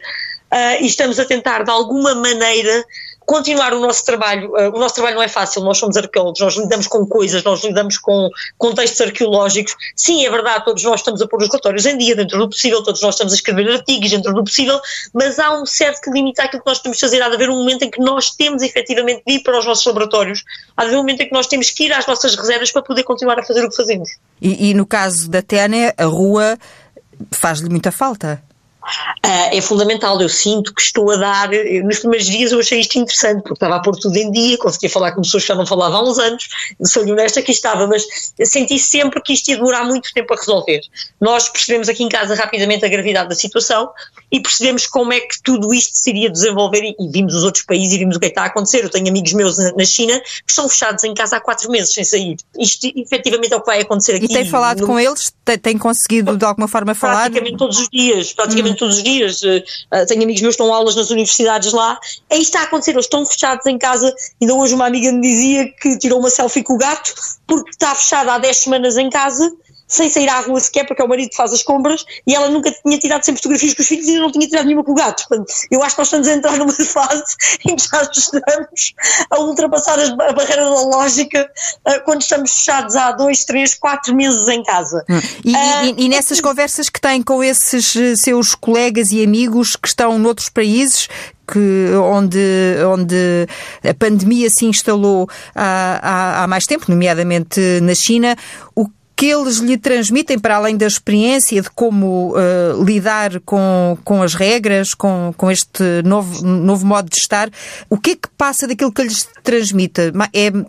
e 0.80 0.86
estamos 0.86 1.18
a 1.18 1.24
tentar, 1.24 1.64
de 1.64 1.70
alguma 1.70 2.14
maneira, 2.14 2.84
continuar 3.26 3.72
o 3.74 3.80
nosso 3.80 4.04
trabalho. 4.04 4.50
Uh, 4.50 4.74
o 4.74 4.78
nosso 4.78 4.94
trabalho 4.94 5.16
não 5.16 5.22
é 5.22 5.28
fácil, 5.28 5.62
nós 5.62 5.78
somos 5.78 5.96
arqueólogos, 5.96 6.40
nós 6.40 6.56
lidamos 6.56 6.86
com 6.86 7.06
coisas, 7.06 7.42
nós 7.42 7.62
lidamos 7.64 7.98
com 7.98 8.28
contextos 8.58 9.00
arqueológicos. 9.00 9.74
Sim, 9.96 10.24
é 10.24 10.30
verdade, 10.30 10.64
todos 10.64 10.82
nós 10.84 11.00
estamos 11.00 11.20
a 11.20 11.26
pôr 11.26 11.42
os 11.42 11.48
relatórios 11.48 11.86
em 11.86 11.96
dia, 11.98 12.14
dentro 12.16 12.38
do 12.38 12.48
possível, 12.48 12.82
todos 12.82 13.02
nós 13.02 13.14
estamos 13.14 13.32
a 13.32 13.36
escrever 13.36 13.70
artigos 13.70 14.10
dentro 14.10 14.32
do 14.32 14.44
possível, 14.44 14.80
mas 15.12 15.38
há 15.38 15.52
um 15.52 15.66
certo 15.66 16.00
que 16.00 16.10
limita 16.10 16.42
aquilo 16.42 16.62
que 16.62 16.68
nós 16.68 16.78
podemos 16.78 17.00
fazer. 17.00 17.22
Há 17.22 17.28
de 17.28 17.34
haver 17.34 17.50
um 17.50 17.56
momento 17.56 17.82
em 17.82 17.90
que 17.90 18.00
nós 18.00 18.30
temos 18.30 18.62
efetivamente 18.62 19.22
de 19.26 19.34
ir 19.34 19.42
para 19.42 19.58
os 19.58 19.64
nossos 19.64 19.84
laboratórios, 19.84 20.44
há 20.76 20.82
de 20.82 20.88
haver 20.88 20.96
um 20.96 21.00
momento 21.00 21.20
em 21.22 21.28
que 21.28 21.34
nós 21.34 21.46
temos 21.46 21.70
que 21.70 21.84
ir 21.84 21.92
às 21.92 22.06
nossas 22.06 22.34
reservas 22.34 22.70
para 22.70 22.82
poder 22.82 23.02
continuar 23.02 23.38
a 23.38 23.42
fazer 23.42 23.64
o 23.64 23.70
que 23.70 23.76
fazemos. 23.76 24.10
E, 24.40 24.70
e 24.70 24.74
no 24.74 24.86
caso 24.86 25.30
da 25.30 25.42
Tânia, 25.42 25.94
a 25.96 26.04
rua 26.04 26.58
faz-lhe 27.30 27.68
muita 27.68 27.90
falta. 27.90 28.42
Uh, 29.24 29.56
é 29.56 29.60
fundamental. 29.62 30.20
Eu 30.20 30.28
sinto 30.28 30.74
que 30.74 30.82
estou 30.82 31.10
a 31.10 31.16
dar. 31.16 31.48
Nos 31.82 32.00
primeiros 32.00 32.26
dias 32.26 32.52
eu 32.52 32.60
achei 32.60 32.78
isto 32.78 32.98
interessante, 32.98 33.40
porque 33.40 33.54
estava 33.54 33.76
a 33.76 33.80
pôr 33.80 33.96
tudo 33.96 34.14
em 34.16 34.30
dia, 34.30 34.58
conseguia 34.58 34.90
falar 34.90 35.12
com 35.12 35.22
pessoas 35.22 35.44
que 35.44 35.48
já 35.48 35.54
não 35.54 35.64
falavam 35.64 36.00
há 36.00 36.10
uns 36.10 36.18
anos, 36.18 36.46
sou 36.84 37.02
honesta 37.04 37.40
que 37.40 37.50
estava, 37.50 37.86
mas 37.86 38.04
senti 38.44 38.78
sempre 38.78 39.22
que 39.22 39.32
isto 39.32 39.48
ia 39.48 39.56
demorar 39.56 39.84
muito 39.84 40.12
tempo 40.12 40.34
a 40.34 40.36
resolver. 40.36 40.80
Nós 41.18 41.48
percebemos 41.48 41.88
aqui 41.88 42.02
em 42.02 42.08
casa 42.10 42.34
rapidamente 42.34 42.84
a 42.84 42.88
gravidade 42.88 43.30
da 43.30 43.34
situação 43.34 43.88
e 44.30 44.40
percebemos 44.40 44.86
como 44.86 45.10
é 45.10 45.20
que 45.20 45.42
tudo 45.42 45.72
isto 45.72 45.92
se 45.94 46.10
iria 46.10 46.28
desenvolver 46.28 46.82
e, 46.82 46.94
e 47.00 47.08
vimos 47.10 47.34
os 47.34 47.44
outros 47.44 47.64
países 47.64 47.94
e 47.94 47.98
vimos 47.98 48.16
o 48.16 48.20
que 48.20 48.26
é 48.26 48.28
que 48.28 48.32
está 48.32 48.42
a 48.42 48.46
acontecer. 48.46 48.84
Eu 48.84 48.90
tenho 48.90 49.08
amigos 49.08 49.32
meus 49.32 49.56
na, 49.56 49.72
na 49.72 49.84
China 49.86 50.20
que 50.20 50.50
estão 50.50 50.68
fechados 50.68 51.02
em 51.02 51.14
casa 51.14 51.36
há 51.36 51.40
quatro 51.40 51.70
meses 51.70 51.94
sem 51.94 52.04
sair. 52.04 52.36
Isto 52.58 52.92
efetivamente 52.94 53.54
é 53.54 53.56
o 53.56 53.60
que 53.60 53.66
vai 53.66 53.80
acontecer 53.80 54.16
aqui. 54.16 54.26
E 54.26 54.28
tem 54.28 54.44
falado 54.44 54.80
no... 54.80 54.86
com 54.86 55.00
eles? 55.00 55.32
Tem, 55.42 55.58
tem 55.58 55.78
conseguido 55.78 56.36
de 56.36 56.44
alguma 56.44 56.68
forma 56.68 56.94
falar? 56.94 57.30
Praticamente 57.30 57.56
todos 57.56 57.78
os 57.78 57.88
dias, 57.88 58.34
praticamente 58.34 58.74
hum. 58.74 58.78
todos 58.78 58.96
os 58.98 59.02
dias. 59.02 59.13
Uh, 59.22 60.06
tenho 60.06 60.22
amigos 60.22 60.42
meus 60.42 60.56
que 60.56 60.62
estão 60.62 60.74
aulas 60.74 60.96
nas 60.96 61.10
universidades 61.10 61.72
lá. 61.72 61.98
É 62.30 62.36
isto 62.36 62.46
está 62.46 62.60
a 62.60 62.64
acontecer, 62.64 62.92
eles 62.92 63.06
estão 63.06 63.24
fechados 63.24 63.66
em 63.66 63.78
casa. 63.78 64.14
Ainda 64.40 64.54
hoje 64.54 64.74
uma 64.74 64.86
amiga 64.86 65.12
me 65.12 65.20
dizia 65.20 65.72
que 65.80 65.98
tirou 65.98 66.18
uma 66.18 66.30
selfie 66.30 66.62
com 66.62 66.74
o 66.74 66.78
gato 66.78 67.14
porque 67.46 67.70
está 67.70 67.94
fechada 67.94 68.34
há 68.34 68.38
10 68.38 68.56
semanas 68.56 68.96
em 68.96 69.10
casa 69.10 69.52
sem 69.86 70.08
sair 70.08 70.28
à 70.28 70.40
rua 70.40 70.60
sequer, 70.60 70.86
porque 70.86 71.02
é 71.02 71.04
o 71.04 71.08
marido 71.08 71.30
que 71.30 71.36
faz 71.36 71.52
as 71.52 71.62
compras, 71.62 72.04
e 72.26 72.34
ela 72.34 72.48
nunca 72.48 72.70
tinha 72.70 72.98
tirado 72.98 73.22
sempre 73.24 73.42
fotografias 73.42 73.74
com 73.74 73.82
os 73.82 73.88
filhos 73.88 74.08
e 74.08 74.18
não 74.18 74.30
tinha 74.30 74.46
tirado 74.46 74.66
nenhuma 74.66 74.84
com 74.84 74.92
o 74.92 74.94
gato. 74.94 75.24
Portanto, 75.28 75.52
eu 75.70 75.82
acho 75.82 75.94
que 75.94 76.00
nós 76.00 76.08
estamos 76.08 76.28
a 76.28 76.32
entrar 76.32 76.56
numa 76.56 76.72
fase 76.72 77.36
em 77.66 77.76
que 77.76 77.88
já 77.88 78.02
estamos 78.02 78.94
a 79.30 79.40
ultrapassar 79.40 79.98
a 79.98 80.32
barreira 80.32 80.64
da 80.64 80.70
lógica 80.70 81.50
uh, 81.86 82.04
quando 82.04 82.22
estamos 82.22 82.52
fechados 82.52 82.96
há 82.96 83.12
dois, 83.12 83.44
três, 83.44 83.74
quatro 83.74 84.14
meses 84.14 84.48
em 84.48 84.62
casa. 84.62 85.04
Hum. 85.08 85.20
E, 85.44 85.52
e, 85.52 86.04
e, 86.04 86.08
nessas 86.08 86.40
conversas 86.40 86.88
que 86.88 87.00
têm 87.00 87.22
com 87.22 87.42
esses 87.42 87.94
eh, 87.96 88.14
seus 88.16 88.54
colegas 88.54 89.12
e 89.12 89.22
amigos 89.22 89.76
que 89.76 89.88
estão 89.88 90.18
noutros 90.18 90.48
países, 90.48 91.08
que, 91.46 91.90
onde, 91.96 92.38
onde 92.86 93.46
a 93.82 93.94
pandemia 93.94 94.48
se 94.50 94.64
instalou 94.64 95.28
há, 95.54 96.00
há, 96.02 96.44
há 96.44 96.46
mais 96.46 96.66
tempo, 96.66 96.86
nomeadamente 96.88 97.60
na 97.82 97.94
China, 97.94 98.36
o 98.74 98.88
que 99.24 99.30
eles 99.30 99.56
lhe 99.56 99.78
transmitem, 99.78 100.38
para 100.38 100.56
além 100.56 100.76
da 100.76 100.86
experiência 100.86 101.62
de 101.62 101.70
como 101.70 102.34
uh, 102.34 102.84
lidar 102.84 103.40
com, 103.40 103.96
com 104.04 104.22
as 104.22 104.34
regras, 104.34 104.92
com, 104.92 105.32
com 105.34 105.50
este 105.50 106.02
novo, 106.04 106.44
novo 106.44 106.84
modo 106.84 107.08
de 107.08 107.16
estar, 107.16 107.48
o 107.88 107.96
que 107.96 108.10
é 108.10 108.16
que 108.16 108.28
passa 108.36 108.66
daquilo 108.66 108.92
que 108.92 109.02
lhes 109.02 109.26
transmite? 109.42 110.12
É 110.30 110.50
uh, 110.50 110.64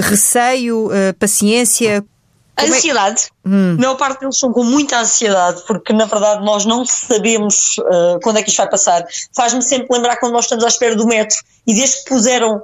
receio, 0.00 0.86
uh, 0.86 1.12
paciência? 1.18 2.04
É 2.58 2.68
ansiedade. 2.68 3.28
É? 3.44 3.48
Hum. 3.48 3.74
A 3.78 3.80
maior 3.80 3.96
parte 3.96 4.20
deles 4.20 4.38
são 4.38 4.52
com 4.52 4.64
muita 4.64 4.98
ansiedade, 5.00 5.62
porque 5.66 5.92
na 5.92 6.04
verdade 6.04 6.44
nós 6.44 6.64
não 6.64 6.84
sabemos 6.84 7.76
quando 8.22 8.38
é 8.38 8.42
que 8.42 8.50
isto 8.50 8.58
vai 8.58 8.68
passar. 8.68 9.04
Faz-me 9.34 9.62
sempre 9.62 9.88
lembrar 9.90 10.16
quando 10.16 10.32
nós 10.32 10.44
estamos 10.44 10.64
à 10.64 10.68
espera 10.68 10.94
do 10.94 11.06
metro 11.06 11.36
e 11.66 11.74
desde 11.74 11.98
que 11.98 12.08
puseram 12.10 12.62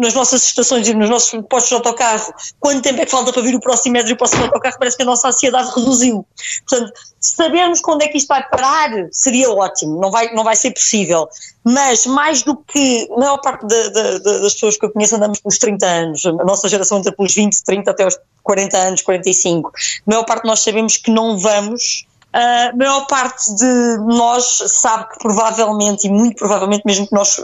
nas 0.00 0.14
nossas 0.14 0.44
estações 0.44 0.88
e 0.88 0.94
nos 0.94 1.08
nossos 1.08 1.30
postos 1.48 1.68
de 1.68 1.74
autocarro, 1.74 2.34
quanto 2.58 2.82
tempo 2.82 3.00
é 3.00 3.04
que 3.04 3.10
falta 3.10 3.32
para 3.32 3.42
vir 3.42 3.54
o 3.54 3.60
próximo 3.60 3.92
metro 3.92 4.10
e 4.10 4.14
o 4.14 4.16
próximo 4.16 4.44
autocarro, 4.44 4.76
parece 4.78 4.96
que 4.96 5.04
a 5.04 5.06
nossa 5.06 5.28
ansiedade 5.28 5.70
reduziu. 5.76 6.26
Portanto, 6.68 6.92
sabermos 7.20 7.80
quando 7.80 8.02
é 8.02 8.08
que 8.08 8.18
isto 8.18 8.26
vai 8.26 8.42
parar 8.48 8.90
seria 9.12 9.50
ótimo, 9.50 10.00
não 10.00 10.10
vai, 10.10 10.34
não 10.34 10.42
vai 10.42 10.56
ser 10.56 10.72
possível. 10.72 11.28
Mas 11.64 12.04
mais 12.06 12.42
do 12.42 12.56
que 12.56 13.08
a 13.12 13.20
maior 13.20 13.38
parte 13.38 13.64
de, 13.64 13.90
de, 13.90 14.18
de, 14.18 14.42
das 14.42 14.54
pessoas 14.54 14.76
que 14.76 14.84
eu 14.84 14.90
conheço 14.90 15.14
andamos 15.14 15.38
pelos 15.38 15.58
30 15.58 15.86
anos, 15.86 16.26
a 16.26 16.32
nossa 16.32 16.68
geração 16.68 16.98
entra 16.98 17.12
pelos 17.12 17.32
20, 17.32 17.62
30 17.62 17.90
até 17.90 18.02
aos 18.02 18.18
40 18.42 18.76
anos, 18.78 19.02
45. 19.02 19.68
A 19.68 20.10
maior 20.10 20.24
parte 20.24 20.42
de 20.42 20.48
nós 20.48 20.60
sabemos 20.60 20.96
que 20.96 21.10
não 21.10 21.38
vamos 21.38 22.06
a 22.32 22.74
maior 22.74 23.06
parte 23.06 23.54
de 23.54 23.98
nós 24.06 24.62
sabe 24.66 25.10
que 25.10 25.18
provavelmente, 25.18 26.06
e 26.06 26.10
muito 26.10 26.36
provavelmente 26.36 26.82
mesmo 26.86 27.06
que 27.06 27.14
nós 27.14 27.38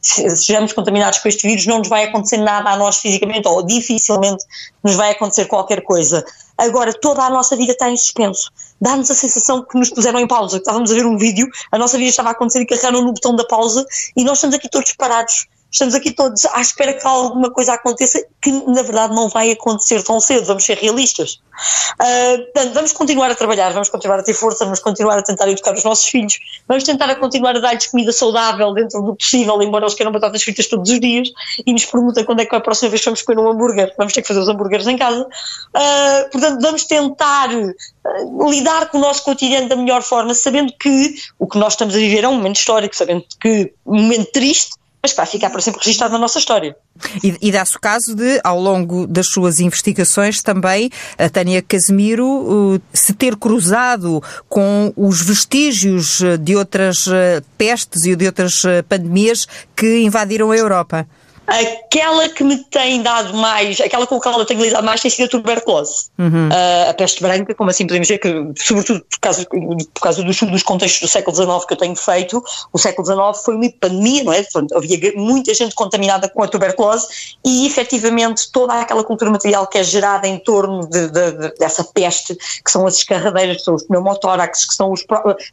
sejamos 0.00 0.72
contaminados 0.72 1.18
com 1.18 1.28
este 1.28 1.46
vírus, 1.46 1.66
não 1.66 1.78
nos 1.78 1.88
vai 1.88 2.04
acontecer 2.04 2.38
nada 2.38 2.70
a 2.70 2.76
nós 2.76 2.96
fisicamente, 2.96 3.46
ou 3.46 3.62
dificilmente 3.62 4.42
nos 4.82 4.94
vai 4.94 5.10
acontecer 5.10 5.44
qualquer 5.44 5.82
coisa. 5.82 6.24
Agora, 6.56 6.92
toda 6.94 7.22
a 7.22 7.28
nossa 7.28 7.54
vida 7.54 7.72
está 7.72 7.90
em 7.90 7.96
suspenso. 7.96 8.50
Dá-nos 8.80 9.10
a 9.10 9.14
sensação 9.14 9.62
que 9.62 9.78
nos 9.78 9.90
puseram 9.90 10.18
em 10.18 10.26
pausa. 10.26 10.56
Estávamos 10.56 10.90
a 10.90 10.94
ver 10.94 11.04
um 11.04 11.18
vídeo, 11.18 11.46
a 11.70 11.76
nossa 11.76 11.98
vida 11.98 12.08
estava 12.08 12.30
a 12.30 12.32
acontecer 12.32 12.62
e 12.62 12.66
carregaram 12.66 13.02
no 13.02 13.12
botão 13.12 13.36
da 13.36 13.44
pausa 13.44 13.84
e 14.16 14.24
nós 14.24 14.38
estamos 14.38 14.56
aqui 14.56 14.70
todos 14.70 14.94
parados 14.94 15.46
estamos 15.70 15.94
aqui 15.94 16.10
todos 16.10 16.44
à 16.46 16.60
espera 16.60 16.92
que 16.94 17.06
alguma 17.06 17.50
coisa 17.50 17.74
aconteça 17.74 18.24
que 18.42 18.50
na 18.50 18.82
verdade 18.82 19.14
não 19.14 19.28
vai 19.28 19.50
acontecer 19.50 20.02
tão 20.02 20.20
cedo, 20.20 20.46
vamos 20.46 20.64
ser 20.64 20.78
realistas. 20.78 21.40
Uh, 22.00 22.44
portanto, 22.52 22.74
vamos 22.74 22.92
continuar 22.92 23.30
a 23.30 23.34
trabalhar, 23.34 23.72
vamos 23.72 23.88
continuar 23.88 24.18
a 24.18 24.22
ter 24.22 24.34
força, 24.34 24.64
vamos 24.64 24.80
continuar 24.80 25.18
a 25.18 25.22
tentar 25.22 25.48
educar 25.48 25.74
os 25.74 25.84
nossos 25.84 26.06
filhos, 26.06 26.38
vamos 26.66 26.84
tentar 26.84 27.10
a 27.10 27.14
continuar 27.14 27.56
a 27.56 27.60
dar-lhes 27.60 27.86
comida 27.86 28.12
saudável 28.12 28.72
dentro 28.72 29.02
do 29.02 29.14
possível, 29.14 29.62
embora 29.62 29.84
eles 29.84 29.94
queiram 29.94 30.12
batatas 30.12 30.42
fritas 30.42 30.66
todos 30.66 30.90
os 30.90 30.98
dias 30.98 31.28
e 31.64 31.72
nos 31.72 31.84
perguntem 31.84 32.24
quando 32.24 32.40
é 32.40 32.46
que 32.46 32.54
a 32.54 32.60
próxima 32.60 32.90
vez 32.90 33.04
vamos 33.04 33.22
comer 33.22 33.40
um 33.40 33.50
hambúrguer, 33.50 33.94
vamos 33.96 34.12
ter 34.12 34.22
que 34.22 34.28
fazer 34.28 34.40
os 34.40 34.48
hambúrgueres 34.48 34.86
em 34.86 34.96
casa. 34.96 35.22
Uh, 35.22 36.30
portanto, 36.30 36.60
vamos 36.62 36.84
tentar 36.84 37.50
uh, 37.52 38.50
lidar 38.50 38.90
com 38.90 38.98
o 38.98 39.00
nosso 39.00 39.22
cotidiano 39.24 39.68
da 39.68 39.76
melhor 39.76 40.02
forma, 40.02 40.34
sabendo 40.34 40.72
que 40.72 41.14
o 41.38 41.46
que 41.46 41.58
nós 41.58 41.74
estamos 41.74 41.94
a 41.94 41.98
viver 41.98 42.24
é 42.24 42.28
um 42.28 42.36
momento 42.36 42.56
histórico, 42.56 42.96
sabendo 42.96 43.24
que 43.40 43.72
um 43.86 44.02
momento 44.02 44.32
triste, 44.32 44.79
mas 45.02 45.14
vai 45.14 45.26
ficar 45.26 45.50
para 45.50 45.60
sempre 45.60 45.80
registado 45.82 46.12
na 46.12 46.18
nossa 46.18 46.38
história. 46.38 46.76
E, 47.24 47.36
e 47.40 47.50
dá-se 47.50 47.76
o 47.76 47.80
caso 47.80 48.14
de, 48.14 48.40
ao 48.44 48.60
longo 48.60 49.06
das 49.06 49.28
suas 49.28 49.58
investigações, 49.58 50.42
também 50.42 50.90
a 51.18 51.28
Tânia 51.28 51.62
Casemiro 51.62 52.26
uh, 52.26 52.82
se 52.92 53.14
ter 53.14 53.36
cruzado 53.36 54.22
com 54.48 54.92
os 54.96 55.22
vestígios 55.22 56.20
de 56.40 56.54
outras 56.54 57.06
uh, 57.06 57.12
pestes 57.56 58.04
e 58.04 58.14
de 58.14 58.26
outras 58.26 58.62
uh, 58.64 58.84
pandemias 58.88 59.46
que 59.74 60.00
invadiram 60.02 60.50
a 60.50 60.56
Europa. 60.56 61.08
Aquela 61.50 62.28
que 62.28 62.44
me 62.44 62.58
tem 62.58 63.02
dado 63.02 63.34
mais, 63.34 63.80
aquela 63.80 64.06
com 64.06 64.14
a 64.14 64.20
qual 64.20 64.38
eu 64.38 64.46
tenho 64.46 64.62
lidado 64.62 64.84
mais 64.84 65.00
tem 65.00 65.10
sido 65.10 65.24
a 65.26 65.28
tuberculose. 65.28 66.08
Uhum. 66.16 66.48
Uh, 66.48 66.90
a 66.90 66.94
peste 66.94 67.20
branca, 67.20 67.52
como 67.56 67.70
assim 67.70 67.88
podemos 67.88 68.06
dizer, 68.06 68.18
que 68.18 68.62
sobretudo 68.62 69.04
por 69.10 69.18
causa, 69.18 69.44
por 69.44 70.00
causa 70.00 70.22
dos, 70.22 70.40
dos 70.40 70.62
contextos 70.62 71.00
do 71.00 71.08
século 71.08 71.36
XIX 71.36 71.64
que 71.66 71.72
eu 71.72 71.76
tenho 71.76 71.96
feito, 71.96 72.40
o 72.72 72.78
século 72.78 73.04
XIX 73.04 73.44
foi 73.44 73.56
uma 73.56 73.68
pandemia, 73.80 74.22
não 74.22 74.32
é? 74.32 74.44
Portanto, 74.44 74.76
havia 74.76 75.12
muita 75.16 75.52
gente 75.52 75.74
contaminada 75.74 76.28
com 76.28 76.40
a 76.40 76.46
tuberculose 76.46 77.08
e 77.44 77.66
efetivamente 77.66 78.52
toda 78.52 78.74
aquela 78.74 79.02
cultura 79.02 79.28
material 79.28 79.66
que 79.66 79.78
é 79.78 79.82
gerada 79.82 80.28
em 80.28 80.38
torno 80.38 80.88
de, 80.88 81.08
de, 81.08 81.32
de, 81.32 81.54
dessa 81.58 81.82
peste, 81.82 82.36
que 82.64 82.70
são 82.70 82.86
as 82.86 82.94
escarradeiras, 82.94 83.56
que 83.56 83.64
são 83.64 83.74
os 83.74 83.82
pneumotórax, 83.82 84.66
que 84.66 84.74
são 84.74 84.92
os, 84.92 85.04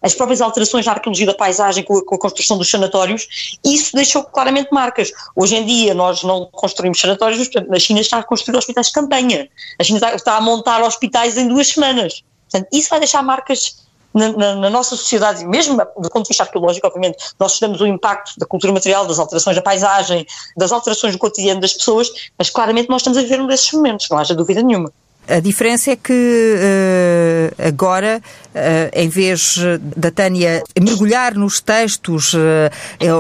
as 0.04 0.14
próprias 0.14 0.42
alterações 0.42 0.86
na 0.86 0.92
arqueologia 0.92 1.26
da 1.26 1.34
paisagem 1.34 1.84
com 1.84 1.98
a, 1.98 2.06
com 2.06 2.14
a 2.14 2.20
construção 2.20 2.56
dos 2.56 2.70
sanatórios, 2.70 3.58
isso 3.66 3.96
deixou 3.96 4.24
claramente 4.24 4.70
marcas. 4.72 5.12
Hoje 5.36 5.56
em 5.56 5.66
dia, 5.66 5.87
nós 5.94 6.24
não 6.24 6.46
construímos 6.52 7.00
sanatórios, 7.00 7.48
portanto, 7.48 7.74
a 7.74 7.80
China 7.80 8.00
está 8.00 8.18
a 8.18 8.24
construir 8.24 8.58
hospitais 8.58 8.88
de 8.88 8.94
campanha. 8.94 9.50
A 9.80 9.84
China 9.84 9.98
está, 9.98 10.16
está 10.16 10.38
a 10.38 10.42
montar 10.42 10.82
hospitais 10.84 11.38
em 11.38 11.48
duas 11.48 11.70
semanas. 11.70 12.24
Portanto, 12.50 12.70
isso 12.72 12.90
vai 12.90 13.00
deixar 13.00 13.22
marcas 13.22 13.86
na, 14.14 14.32
na, 14.32 14.56
na, 14.56 14.70
nossa 14.70 14.96
sociedade, 14.96 15.46
mesmo 15.46 15.78
do 15.78 16.10
ponto 16.10 16.24
de 16.24 16.30
vista 16.30 16.44
arqueológico, 16.44 16.88
obviamente, 16.88 17.18
nós 17.40 17.54
estudamos 17.54 17.80
o 17.82 17.86
impacto 17.86 18.34
da 18.38 18.46
cultura 18.46 18.74
material, 18.74 19.06
das 19.06 19.20
alterações 19.20 19.56
da 19.56 19.62
paisagem, 19.62 20.26
das 20.56 20.72
alterações 20.72 21.14
do 21.14 21.20
cotidiano 21.20 21.62
das 21.62 21.74
pessoas, 21.74 22.10
mas 22.38 22.50
claramente 22.50 22.90
nós 22.90 23.02
estamos 23.02 23.18
a 23.18 23.22
viver 23.22 23.40
um 23.40 23.48
desses 23.48 23.72
momentos, 23.72 24.08
não 24.10 24.18
haja 24.18 24.34
dúvida 24.34 24.64
nenhuma. 24.64 24.92
A 25.28 25.40
diferença 25.42 25.92
é 25.92 25.96
que 25.96 26.14
uh, 26.14 27.68
agora, 27.68 28.22
uh, 28.56 28.60
em 28.94 29.10
vez 29.10 29.58
da 29.96 30.10
Tânia 30.10 30.64
mergulhar 30.80 31.36
nos 31.36 31.60
textos 31.60 32.34
uh, 32.34 32.38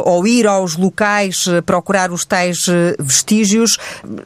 ou 0.06 0.26
ir 0.26 0.48
aos 0.48 0.78
locais 0.78 1.46
procurar 1.66 2.12
os 2.12 2.24
tais 2.24 2.66
vestígios, 2.98 3.78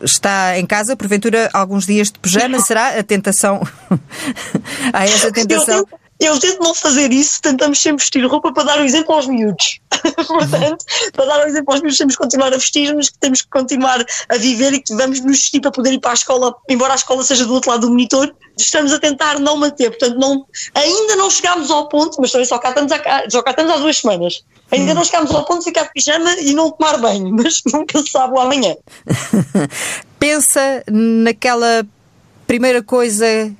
está 0.02 0.58
em 0.60 0.66
casa, 0.66 0.96
porventura, 0.96 1.50
alguns 1.54 1.86
dias 1.88 2.12
de 2.12 2.20
pijama, 2.20 2.60
será 2.60 3.00
a 3.00 3.04
tentação? 3.04 3.62
Há 4.94 5.06
essa 5.06 5.32
tentação? 5.32 5.86
Eu 6.22 6.40
tento 6.40 6.62
não 6.62 6.76
fazer 6.76 7.12
isso, 7.12 7.42
tentamos 7.42 7.80
sempre 7.80 8.04
vestir 8.04 8.24
roupa 8.28 8.54
para 8.54 8.64
dar 8.64 8.80
o 8.80 8.84
exemplo 8.84 9.16
aos 9.16 9.26
miúdos. 9.26 9.80
Portanto, 10.28 10.86
para 11.14 11.26
dar 11.26 11.44
o 11.44 11.48
exemplo 11.48 11.74
aos 11.74 11.82
miúdos, 11.82 11.98
temos 11.98 12.16
que 12.16 12.22
continuar 12.22 12.54
a 12.54 12.58
vestir, 12.58 12.96
mas 12.96 13.10
que 13.10 13.18
temos 13.18 13.42
que 13.42 13.50
continuar 13.50 14.06
a 14.30 14.38
viver 14.38 14.72
e 14.74 14.84
que 14.84 14.94
vamos 14.94 15.20
nos 15.22 15.38
vestir 15.38 15.60
para 15.62 15.72
poder 15.72 15.94
ir 15.94 16.00
para 16.00 16.12
a 16.12 16.14
escola, 16.14 16.56
embora 16.70 16.94
a 16.94 16.96
escola 16.96 17.24
seja 17.24 17.44
do 17.44 17.56
outro 17.56 17.72
lado 17.72 17.82
do 17.82 17.90
monitor. 17.90 18.32
Estamos 18.56 18.94
a 18.94 19.00
tentar 19.00 19.40
não 19.40 19.58
manter, 19.58 19.90
portanto, 19.90 20.20
não, 20.20 20.46
ainda 20.76 21.16
não 21.16 21.28
chegámos 21.32 21.72
ao 21.72 21.90
ponto, 21.90 22.18
mas 22.22 22.32
também 22.32 22.46
só 22.46 22.60
cá 22.60 22.70
estamos, 22.70 22.92
a, 22.92 23.24
só 23.28 23.42
cá 23.42 23.50
estamos 23.50 23.72
há 23.72 23.78
duas 23.78 23.98
semanas. 23.98 24.44
Ainda 24.70 24.92
hum. 24.92 24.96
não 24.96 25.04
chegámos 25.04 25.32
ao 25.32 25.44
ponto 25.44 25.60
de 25.60 25.66
ficar 25.66 25.86
de 25.86 25.94
pijama 25.94 26.36
e 26.40 26.54
não 26.54 26.70
tomar 26.70 27.00
banho, 27.00 27.32
mas 27.34 27.64
nunca 27.74 28.00
se 28.00 28.12
sabe 28.12 28.36
o 28.36 28.40
amanhã. 28.40 28.76
Pensa 30.20 30.84
naquela 30.88 31.84
primeira 32.46 32.84
coisa 32.84 33.52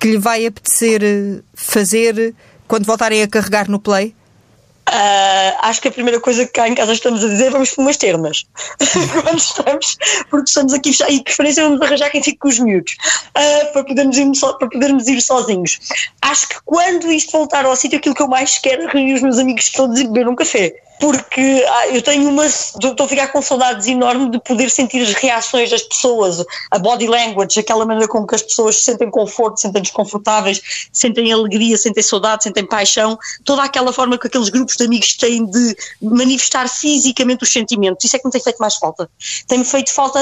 que 0.00 0.08
lhe 0.08 0.18
vai 0.18 0.46
apetecer 0.46 1.02
eh, 1.04 1.42
fazer 1.54 2.34
quando 2.66 2.86
voltarem 2.86 3.22
a 3.22 3.28
carregar 3.28 3.68
no 3.68 3.78
Play? 3.78 4.14
Uh, 4.88 5.54
acho 5.60 5.80
que 5.80 5.86
a 5.86 5.92
primeira 5.92 6.18
coisa 6.18 6.44
que 6.46 6.52
cá 6.52 6.66
em 6.66 6.74
casa 6.74 6.92
estamos 6.92 7.22
a 7.22 7.28
dizer 7.28 7.46
é 7.46 7.50
vamos 7.50 7.70
para 7.70 7.82
umas 7.82 7.96
termas. 7.96 8.44
Quando 9.22 9.38
estamos, 9.38 9.96
porque 10.28 10.48
estamos 10.48 10.72
aqui 10.72 10.90
e 11.08 11.18
de 11.18 11.22
preferência 11.22 11.62
vamos 11.62 11.80
arranjar 11.80 12.10
quem 12.10 12.20
fique 12.20 12.38
com 12.38 12.48
os 12.48 12.58
miúdos 12.58 12.96
uh, 13.28 13.72
para, 13.72 13.84
podermos 13.84 14.16
ir 14.18 14.34
so, 14.34 14.58
para 14.58 14.68
podermos 14.68 15.06
ir 15.06 15.20
sozinhos. 15.20 15.78
Acho 16.22 16.48
que 16.48 16.56
quando 16.64 17.12
isto 17.12 17.30
voltar 17.30 17.66
ao 17.66 17.76
sítio, 17.76 17.98
aquilo 17.98 18.16
que 18.16 18.22
eu 18.22 18.28
mais 18.28 18.58
quero 18.58 18.82
é 18.82 18.86
reunir 18.86 19.14
os 19.14 19.22
meus 19.22 19.38
amigos 19.38 19.70
todos 19.70 20.00
e 20.00 20.04
beber 20.08 20.26
um 20.26 20.34
café 20.34 20.74
porque 21.00 21.64
ah, 21.66 21.88
eu 21.88 22.02
tenho 22.02 22.28
uma. 22.28 22.44
Estou 22.44 22.94
a 22.98 23.08
ficar 23.08 23.28
com 23.28 23.40
saudades 23.40 23.86
enormes 23.86 24.30
de 24.30 24.38
poder 24.38 24.70
sentir 24.70 25.00
as 25.00 25.14
reações 25.14 25.70
das 25.70 25.82
pessoas, 25.82 26.44
a 26.70 26.78
body 26.78 27.06
language, 27.06 27.58
aquela 27.58 27.86
maneira 27.86 28.06
como 28.06 28.26
que 28.26 28.34
as 28.34 28.42
pessoas 28.42 28.76
se 28.76 28.84
sentem 28.84 29.10
conforto, 29.10 29.56
se 29.56 29.62
sentem 29.62 29.80
desconfortáveis, 29.80 30.60
sentem 30.92 31.32
alegria, 31.32 31.78
sentem 31.78 32.02
saudade, 32.02 32.44
sentem 32.44 32.66
paixão, 32.66 33.18
toda 33.44 33.64
aquela 33.64 33.92
forma 33.94 34.18
que 34.18 34.26
aqueles 34.26 34.50
grupos 34.50 34.76
de 34.76 34.84
amigos 34.84 35.16
têm 35.16 35.46
de 35.46 35.76
manifestar 36.02 36.68
fisicamente 36.68 37.44
os 37.44 37.50
sentimentos. 37.50 38.04
Isso 38.04 38.16
é 38.16 38.18
que 38.18 38.26
me 38.26 38.32
tem 38.32 38.42
feito 38.42 38.58
mais 38.58 38.76
falta. 38.76 39.10
Tem-me 39.48 39.64
feito 39.64 39.90
falta 39.90 40.20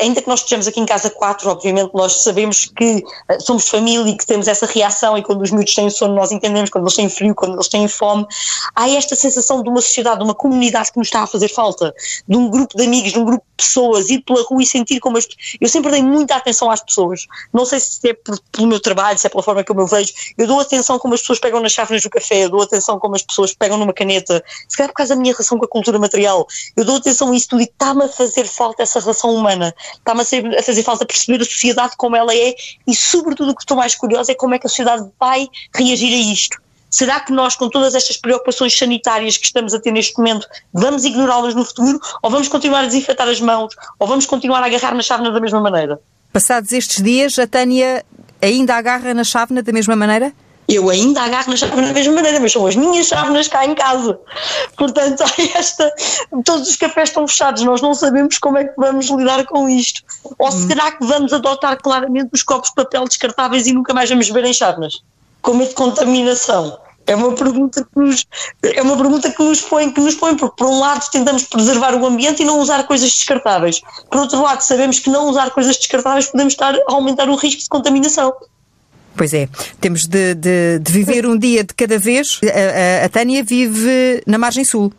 ainda 0.00 0.22
que 0.22 0.28
nós 0.28 0.40
estejamos 0.40 0.66
aqui 0.66 0.80
em 0.80 0.86
casa 0.86 1.10
quatro, 1.10 1.50
obviamente 1.50 1.90
nós 1.94 2.22
sabemos 2.22 2.66
que 2.66 3.04
uh, 3.30 3.40
somos 3.40 3.68
família 3.68 4.10
e 4.10 4.16
que 4.16 4.26
temos 4.26 4.48
essa 4.48 4.66
reação 4.66 5.16
e 5.18 5.22
quando 5.22 5.42
os 5.42 5.50
miúdos 5.50 5.74
têm 5.74 5.90
sono 5.90 6.14
nós 6.14 6.32
entendemos, 6.32 6.70
quando 6.70 6.84
eles 6.84 6.94
têm 6.94 7.08
frio, 7.08 7.34
quando 7.34 7.54
eles 7.54 7.68
têm 7.68 7.86
fome, 7.86 8.26
há 8.74 8.88
esta 8.88 9.14
sensação 9.14 9.62
de 9.62 9.68
uma 9.68 9.80
sociedade, 9.80 10.18
de 10.18 10.24
uma 10.24 10.34
comunidade 10.34 10.90
que 10.90 10.98
nos 10.98 11.08
está 11.08 11.22
a 11.22 11.26
fazer 11.26 11.48
falta, 11.48 11.94
de 12.26 12.36
um 12.36 12.48
grupo 12.48 12.76
de 12.76 12.84
amigos, 12.84 13.12
de 13.12 13.18
um 13.18 13.24
grupo 13.24 13.44
de 13.58 13.64
pessoas, 13.64 14.08
ir 14.10 14.20
pela 14.20 14.42
rua 14.42 14.62
e 14.62 14.66
sentir 14.66 15.00
como 15.00 15.18
as 15.18 15.28
Eu 15.60 15.68
sempre 15.68 15.90
dei 15.90 16.02
muita 16.02 16.36
atenção 16.36 16.70
às 16.70 16.82
pessoas, 16.82 17.26
não 17.52 17.66
sei 17.66 17.78
se 17.78 18.08
é 18.08 18.14
por, 18.14 18.38
pelo 18.50 18.66
meu 18.66 18.80
trabalho, 18.80 19.18
se 19.18 19.26
é 19.26 19.30
pela 19.30 19.42
forma 19.42 19.62
como 19.62 19.82
eu 19.82 19.86
vejo, 19.86 20.12
eu 20.38 20.46
dou 20.46 20.60
atenção 20.60 20.98
como 20.98 21.14
as 21.14 21.20
pessoas 21.20 21.38
pegam 21.38 21.60
nas 21.60 21.72
chávenas 21.72 22.02
do 22.02 22.10
café, 22.10 22.44
eu 22.44 22.50
dou 22.50 22.62
atenção 22.62 22.98
como 22.98 23.14
as 23.14 23.22
pessoas 23.22 23.52
pegam 23.54 23.76
numa 23.76 23.92
caneta, 23.92 24.42
se 24.66 24.76
calhar 24.76 24.88
por 24.88 24.96
causa 24.96 25.14
da 25.14 25.20
minha 25.20 25.32
relação 25.32 25.58
com 25.58 25.64
a 25.64 25.68
cultura 25.68 25.98
material, 25.98 26.46
eu 26.76 26.84
dou 26.84 26.96
atenção 26.96 27.30
a 27.30 27.36
isso 27.36 27.48
tudo 27.48 27.60
e 27.60 27.64
está-me 27.64 28.04
a 28.04 28.08
fazer 28.08 28.46
falta 28.46 28.82
essa 28.82 28.98
relação 28.98 29.34
humana. 29.34 29.41
Está-me 29.50 30.20
a, 30.20 30.58
a 30.58 30.62
fazer 30.62 30.82
falta 30.82 31.06
perceber 31.06 31.42
a 31.42 31.44
sociedade 31.44 31.94
como 31.96 32.16
ela 32.16 32.34
é 32.34 32.54
e, 32.86 32.94
sobretudo, 32.94 33.50
o 33.50 33.54
que 33.54 33.62
estou 33.62 33.76
mais 33.76 33.94
curiosa 33.94 34.32
é 34.32 34.34
como 34.34 34.54
é 34.54 34.58
que 34.58 34.66
a 34.66 34.70
sociedade 34.70 35.08
vai 35.18 35.48
reagir 35.74 36.12
a 36.12 36.32
isto. 36.32 36.62
Será 36.90 37.20
que 37.20 37.32
nós, 37.32 37.56
com 37.56 37.70
todas 37.70 37.94
estas 37.94 38.18
preocupações 38.18 38.76
sanitárias 38.76 39.38
que 39.38 39.46
estamos 39.46 39.72
a 39.72 39.80
ter 39.80 39.90
neste 39.90 40.18
momento, 40.18 40.46
vamos 40.74 41.04
ignorá-las 41.04 41.54
no 41.54 41.64
futuro 41.64 41.98
ou 42.22 42.30
vamos 42.30 42.48
continuar 42.48 42.80
a 42.80 42.86
desinfetar 42.86 43.26
as 43.26 43.40
mãos 43.40 43.74
ou 43.98 44.06
vamos 44.06 44.26
continuar 44.26 44.62
a 44.62 44.66
agarrar 44.66 44.94
na 44.94 45.02
chávena 45.02 45.30
da 45.30 45.40
mesma 45.40 45.58
maneira? 45.58 45.98
Passados 46.30 46.70
estes 46.70 47.02
dias, 47.02 47.38
a 47.38 47.46
Tânia 47.46 48.04
ainda 48.42 48.74
agarra 48.74 49.14
na 49.14 49.24
chávena 49.24 49.62
da 49.62 49.72
mesma 49.72 49.96
maneira? 49.96 50.34
Eu 50.68 50.88
ainda 50.88 51.22
agarro 51.22 51.50
na 51.50 51.56
chávena 51.56 51.88
da 51.88 51.92
mesma 51.92 52.14
maneira, 52.14 52.40
mas 52.40 52.52
são 52.52 52.66
as 52.66 52.76
minhas 52.76 53.06
chávenas 53.06 53.48
cá 53.48 53.66
em 53.66 53.74
casa. 53.74 54.18
Portanto, 54.76 55.24
esta, 55.54 55.92
todos 56.44 56.68
os 56.68 56.76
cafés 56.76 57.08
estão 57.08 57.26
fechados, 57.26 57.62
nós 57.62 57.80
não 57.80 57.94
sabemos 57.94 58.38
como 58.38 58.58
é 58.58 58.64
que 58.64 58.74
vamos 58.76 59.08
lidar 59.08 59.44
com 59.46 59.68
isto. 59.68 60.02
Ou 60.38 60.48
hum. 60.48 60.68
será 60.68 60.92
que 60.92 61.04
vamos 61.04 61.32
adotar 61.32 61.76
claramente 61.82 62.30
os 62.32 62.42
copos 62.42 62.70
de 62.70 62.76
papel 62.76 63.04
descartáveis 63.04 63.66
e 63.66 63.72
nunca 63.72 63.92
mais 63.92 64.08
vamos 64.08 64.28
beber 64.28 64.48
em 64.48 64.54
chávenas? 64.54 65.02
Com 65.40 65.54
medo 65.54 65.70
de 65.70 65.74
contaminação? 65.74 66.78
É 67.06 67.16
uma 67.16 67.32
pergunta 67.32 67.84
que 67.84 68.00
nos, 68.00 68.24
é 68.62 68.80
uma 68.80 68.96
pergunta 68.96 69.30
que 69.30 69.42
nos 69.42 69.60
põe, 69.60 69.90
que 69.90 70.00
nos 70.00 70.14
põe, 70.14 70.36
porque 70.36 70.54
por 70.56 70.68
um 70.68 70.78
lado 70.78 71.04
tentamos 71.10 71.42
preservar 71.44 71.94
o 71.94 72.06
ambiente 72.06 72.42
e 72.42 72.46
não 72.46 72.60
usar 72.60 72.86
coisas 72.86 73.10
descartáveis. 73.10 73.80
Por 74.08 74.20
outro 74.20 74.40
lado, 74.40 74.60
sabemos 74.60 75.00
que 75.00 75.10
não 75.10 75.28
usar 75.28 75.50
coisas 75.50 75.76
descartáveis 75.76 76.26
podemos 76.26 76.52
estar 76.52 76.74
a 76.74 76.92
aumentar 76.92 77.28
o 77.28 77.34
risco 77.34 77.60
de 77.60 77.68
contaminação. 77.68 78.32
Pois 79.16 79.34
é, 79.34 79.48
temos 79.80 80.06
de, 80.06 80.34
de, 80.34 80.78
de 80.78 80.92
viver 80.92 81.26
um 81.26 81.36
dia 81.38 81.62
de 81.64 81.74
cada 81.74 81.98
vez. 81.98 82.40
A, 82.44 83.02
a, 83.02 83.06
a, 83.06 83.08
Tânia 83.08 83.44
vive 83.44 84.22
na 84.26 84.38
margem 84.38 84.64
sul. 84.64 84.92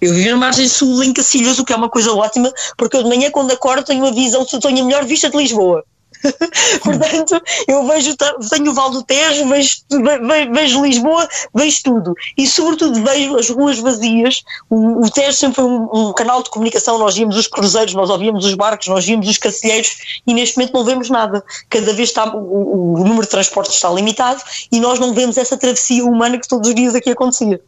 Eu 0.00 0.12
vivo 0.12 0.30
na 0.30 0.36
margem 0.36 0.68
sul 0.68 1.02
em 1.02 1.12
Cacilhas, 1.12 1.58
o 1.58 1.64
que 1.64 1.72
é 1.72 1.76
uma 1.76 1.88
coisa 1.88 2.12
ótima, 2.12 2.52
porque 2.76 2.96
eu 2.96 3.02
de 3.02 3.08
manhã 3.08 3.30
quando 3.30 3.50
acordo 3.50 3.84
tenho 3.84 4.04
uma 4.04 4.12
visão, 4.12 4.44
tenho 4.44 4.82
a 4.82 4.84
melhor 4.84 5.04
vista 5.04 5.30
de 5.30 5.36
Lisboa. 5.36 5.84
Portanto, 6.82 7.42
eu 7.68 7.86
vejo, 7.86 8.16
tenho 8.50 8.70
o 8.70 8.74
Val 8.74 8.90
do 8.90 9.02
Tejo, 9.02 9.48
vejo, 9.48 9.76
vejo, 9.90 10.52
vejo, 10.52 10.84
Lisboa, 10.84 11.28
vejo 11.54 11.78
tudo. 11.82 12.14
E, 12.36 12.46
sobretudo, 12.46 13.02
vejo 13.02 13.36
as 13.36 13.48
ruas 13.50 13.78
vazias. 13.78 14.42
O, 14.70 15.04
o 15.04 15.10
Tejo 15.10 15.32
sempre 15.32 15.56
foi 15.56 15.64
um, 15.64 15.88
um, 15.92 16.12
canal 16.12 16.42
de 16.42 16.50
comunicação. 16.50 16.98
Nós 16.98 17.14
víamos 17.14 17.36
os 17.36 17.46
cruzeiros, 17.46 17.94
nós 17.94 18.10
ouvíamos 18.10 18.44
os 18.44 18.54
barcos, 18.54 18.88
nós 18.88 19.04
víamos 19.04 19.28
os 19.28 19.38
cacilheiros 19.38 20.22
e, 20.26 20.34
neste 20.34 20.56
momento, 20.56 20.74
não 20.74 20.84
vemos 20.84 21.10
nada. 21.10 21.44
Cada 21.68 21.92
vez 21.92 22.08
está, 22.08 22.34
o, 22.34 22.94
o 22.94 23.04
número 23.04 23.22
de 23.22 23.28
transportes 23.28 23.74
está 23.74 23.90
limitado 23.90 24.42
e 24.70 24.80
nós 24.80 24.98
não 24.98 25.12
vemos 25.14 25.36
essa 25.36 25.56
travessia 25.56 26.04
humana 26.04 26.38
que 26.38 26.48
todos 26.48 26.68
os 26.68 26.74
dias 26.74 26.94
aqui 26.94 27.10
acontecia 27.10 27.60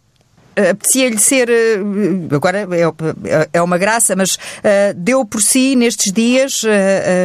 apetecia-lhe 0.70 1.18
ser, 1.18 1.48
eh, 1.48 1.78
agora 2.34 2.66
é, 2.70 3.48
é 3.52 3.62
uma 3.62 3.78
graça, 3.78 4.16
mas 4.16 4.34
uh, 4.34 4.94
deu 4.96 5.24
por 5.24 5.42
si 5.42 5.76
nestes 5.76 6.12
dias, 6.12 6.62
uh, 6.62 6.68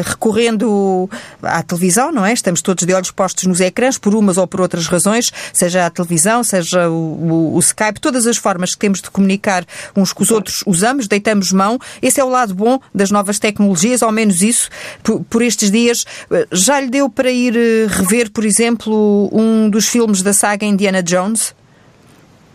recorrendo 0.05 1.09
à 1.41 1.63
televisão, 1.63 2.11
não 2.11 2.25
é? 2.25 2.33
Estamos 2.33 2.61
todos 2.61 2.85
de 2.85 2.93
olhos 2.93 3.11
postos 3.11 3.45
nos 3.45 3.59
ecrãs, 3.59 3.97
por 3.97 4.13
umas 4.13 4.37
ou 4.37 4.45
por 4.45 4.61
outras 4.61 4.87
razões, 4.87 5.31
seja 5.51 5.85
a 5.85 5.89
televisão, 5.89 6.43
seja 6.43 6.89
o, 6.89 6.93
o, 6.93 7.55
o 7.55 7.59
Skype, 7.59 7.99
todas 7.99 8.27
as 8.27 8.37
formas 8.37 8.73
que 8.73 8.79
temos 8.79 9.01
de 9.01 9.09
comunicar 9.09 9.65
uns 9.95 10.13
com 10.13 10.23
os 10.23 10.31
outros 10.31 10.63
usamos, 10.65 11.07
deitamos 11.07 11.51
mão. 11.51 11.79
Esse 12.01 12.19
é 12.19 12.23
o 12.23 12.29
lado 12.29 12.53
bom 12.53 12.79
das 12.93 13.11
novas 13.11 13.39
tecnologias, 13.39 14.03
ao 14.03 14.11
menos 14.11 14.41
isso, 14.41 14.69
por, 15.01 15.23
por 15.23 15.41
estes 15.41 15.71
dias. 15.71 16.05
Já 16.51 16.79
lhe 16.79 16.89
deu 16.89 17.09
para 17.09 17.31
ir 17.31 17.53
rever, 17.87 18.31
por 18.31 18.45
exemplo, 18.45 19.29
um 19.31 19.69
dos 19.69 19.87
filmes 19.87 20.21
da 20.21 20.33
saga 20.33 20.65
Indiana 20.65 21.01
Jones? 21.01 21.53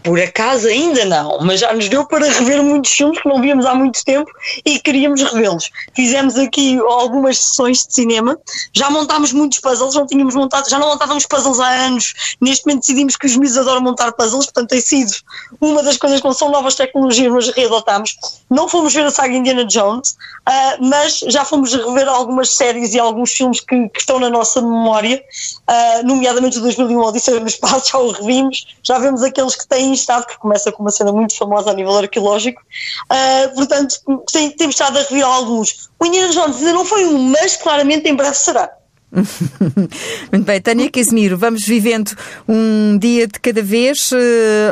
Por 0.08 0.18
acaso 0.18 0.68
ainda 0.68 1.04
não, 1.04 1.38
mas 1.42 1.60
já 1.60 1.70
nos 1.74 1.86
deu 1.86 2.02
para 2.06 2.24
rever 2.24 2.62
muitos 2.62 2.92
filmes 2.92 3.20
que 3.20 3.28
não 3.28 3.42
víamos 3.42 3.66
há 3.66 3.74
muito 3.74 4.02
tempo 4.02 4.30
e 4.64 4.80
queríamos 4.80 5.22
revê-los. 5.22 5.70
Fizemos 5.94 6.38
aqui 6.38 6.78
algumas 6.78 7.38
sessões 7.38 7.86
de 7.86 7.92
cinema, 7.92 8.38
já 8.72 8.88
montámos 8.88 9.34
muitos 9.34 9.58
puzzles, 9.58 9.94
não 9.94 10.06
tínhamos 10.06 10.34
montado, 10.34 10.66
já 10.70 10.78
não 10.78 10.88
montávamos 10.88 11.26
puzzles 11.26 11.60
há 11.60 11.68
anos. 11.68 12.14
Neste 12.40 12.64
momento 12.64 12.80
decidimos 12.80 13.16
que 13.16 13.26
os 13.26 13.36
miúdos 13.36 13.58
adoram 13.58 13.82
montar 13.82 14.10
puzzles, 14.12 14.46
portanto 14.46 14.70
tem 14.70 14.80
sido 14.80 15.12
uma 15.60 15.82
das 15.82 15.98
coisas 15.98 16.22
que 16.22 16.26
não 16.26 16.32
são 16.32 16.50
novas 16.50 16.74
tecnologias, 16.74 17.30
mas 17.30 17.48
readotámos. 17.50 18.16
Não 18.48 18.66
fomos 18.66 18.94
ver 18.94 19.04
a 19.04 19.10
saga 19.10 19.34
Indiana 19.34 19.66
Jones, 19.66 20.12
uh, 20.48 20.86
mas 20.88 21.18
já 21.18 21.44
fomos 21.44 21.74
rever 21.74 22.08
algumas 22.08 22.54
séries 22.54 22.94
e 22.94 22.98
alguns 22.98 23.32
filmes 23.32 23.60
que, 23.60 23.90
que 23.90 24.00
estão 24.00 24.18
na 24.18 24.30
nossa 24.30 24.62
memória, 24.62 25.22
uh, 25.68 26.06
nomeadamente 26.06 26.56
o 26.56 26.62
2001 26.62 26.98
Odisseia 26.98 27.40
no 27.40 27.46
Espaço, 27.46 27.90
já 27.92 27.98
o 27.98 28.10
revimos, 28.10 28.66
já 28.82 28.98
vemos 28.98 29.22
aqueles 29.22 29.54
que 29.54 29.68
têm 29.68 29.97
estado, 30.00 30.26
que 30.26 30.38
começa 30.38 30.72
com 30.72 30.82
uma 30.82 30.90
cena 30.90 31.12
muito 31.12 31.36
famosa 31.36 31.70
a 31.70 31.74
nível 31.74 31.96
arqueológico. 31.96 32.62
Uh, 33.10 33.54
portanto, 33.54 33.96
tem, 34.32 34.50
temos 34.50 34.74
estado 34.74 34.98
a 34.98 35.02
rever 35.02 35.24
alguns. 35.24 35.88
O 35.98 36.06
Indiana 36.06 36.32
Jones 36.32 36.56
ainda 36.58 36.72
não 36.72 36.84
foi 36.84 37.04
um, 37.04 37.18
mas 37.18 37.56
claramente 37.56 38.08
em 38.08 38.14
breve 38.14 38.36
será. 38.36 38.77
Muito 40.30 40.44
bem, 40.44 40.60
Tânia 40.60 40.90
Casimiro, 40.90 41.38
vamos 41.38 41.66
vivendo 41.66 42.10
um 42.46 42.98
dia 42.98 43.26
de 43.26 43.40
cada 43.40 43.62
vez. 43.62 44.12
Uh, 44.12 44.16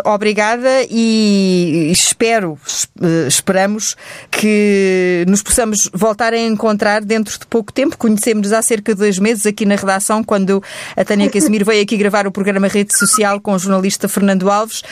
obrigada 0.05 0.69
e 0.91 1.91
espero, 1.91 2.59
uh, 3.01 3.27
esperamos 3.27 3.97
que 4.31 5.25
nos 5.27 5.43
possamos 5.43 5.89
voltar 5.93 6.35
a 6.35 6.39
encontrar 6.39 7.03
dentro 7.03 7.39
de 7.39 7.47
pouco 7.47 7.73
tempo. 7.73 7.97
Conhecemos-nos 7.97 8.53
há 8.53 8.61
cerca 8.61 8.93
de 8.93 9.01
dois 9.01 9.19
meses 9.19 9.47
aqui 9.47 9.65
na 9.65 9.75
redação, 9.75 10.23
quando 10.23 10.63
a 10.95 11.05
Tânia 11.05 11.31
Casimiro 11.31 11.65
veio 11.65 11.83
aqui 11.83 11.97
gravar 11.97 12.27
o 12.27 12.31
programa 12.31 12.69
Rede 12.69 12.97
Social 12.97 13.41
com 13.41 13.53
o 13.53 13.59
jornalista 13.59 14.07
Fernando 14.07 14.51
Alves. 14.51 14.83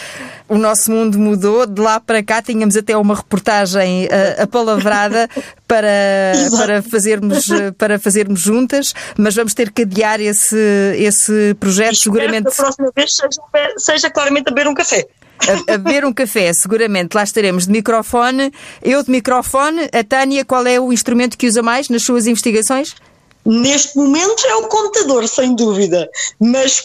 O 0.49 0.57
nosso 0.57 0.91
mundo 0.91 1.19
mudou, 1.19 1.67
de 1.67 1.81
lá 1.81 2.01
para 2.01 2.23
cá 2.23 2.41
tínhamos 2.41 2.77
até 2.77 2.97
uma 2.97 3.15
reportagem 3.15 4.07
uh, 4.07 4.43
apalavrada 4.43 5.29
para, 5.69 6.33
para, 6.57 6.83
fazermos, 6.83 7.49
para 7.77 7.99
fazermos 7.99 8.41
juntas, 8.41 8.95
mas 9.19 9.35
mas 9.35 9.37
vamos 9.37 9.55
ter 9.55 9.73
que 9.73 9.83
adiar 9.83 10.21
esse, 10.21 10.57
esse 10.97 11.55
projeto, 11.59 11.97
seguramente. 11.97 12.45
Que 12.45 12.49
a 12.61 12.65
próxima 12.65 12.93
vez 12.95 13.11
seja, 13.17 13.75
seja 13.77 14.11
claramente 14.11 14.49
a 14.49 14.51
beber 14.53 14.69
um 14.69 14.75
café. 14.75 15.05
A, 15.41 15.75
a, 15.75 15.79
beber 15.79 16.05
um 16.05 16.13
café, 16.13 16.53
seguramente. 16.53 17.15
Lá 17.15 17.25
estaremos 17.25 17.67
de 17.67 17.73
microfone. 17.73 18.53
Eu 18.81 19.03
de 19.03 19.11
microfone. 19.11 19.89
A 19.93 20.05
Tânia, 20.05 20.45
qual 20.45 20.65
é 20.67 20.79
o 20.79 20.93
instrumento 20.93 21.37
que 21.37 21.49
usa 21.49 21.63
mais 21.63 21.89
nas 21.89 22.05
suas 22.05 22.29
investigações? 22.29 22.95
Neste 23.45 23.97
momento 23.97 24.47
é 24.47 24.55
o 24.55 24.69
computador, 24.69 25.27
sem 25.29 25.55
dúvida. 25.57 26.09
Mas 26.41 26.83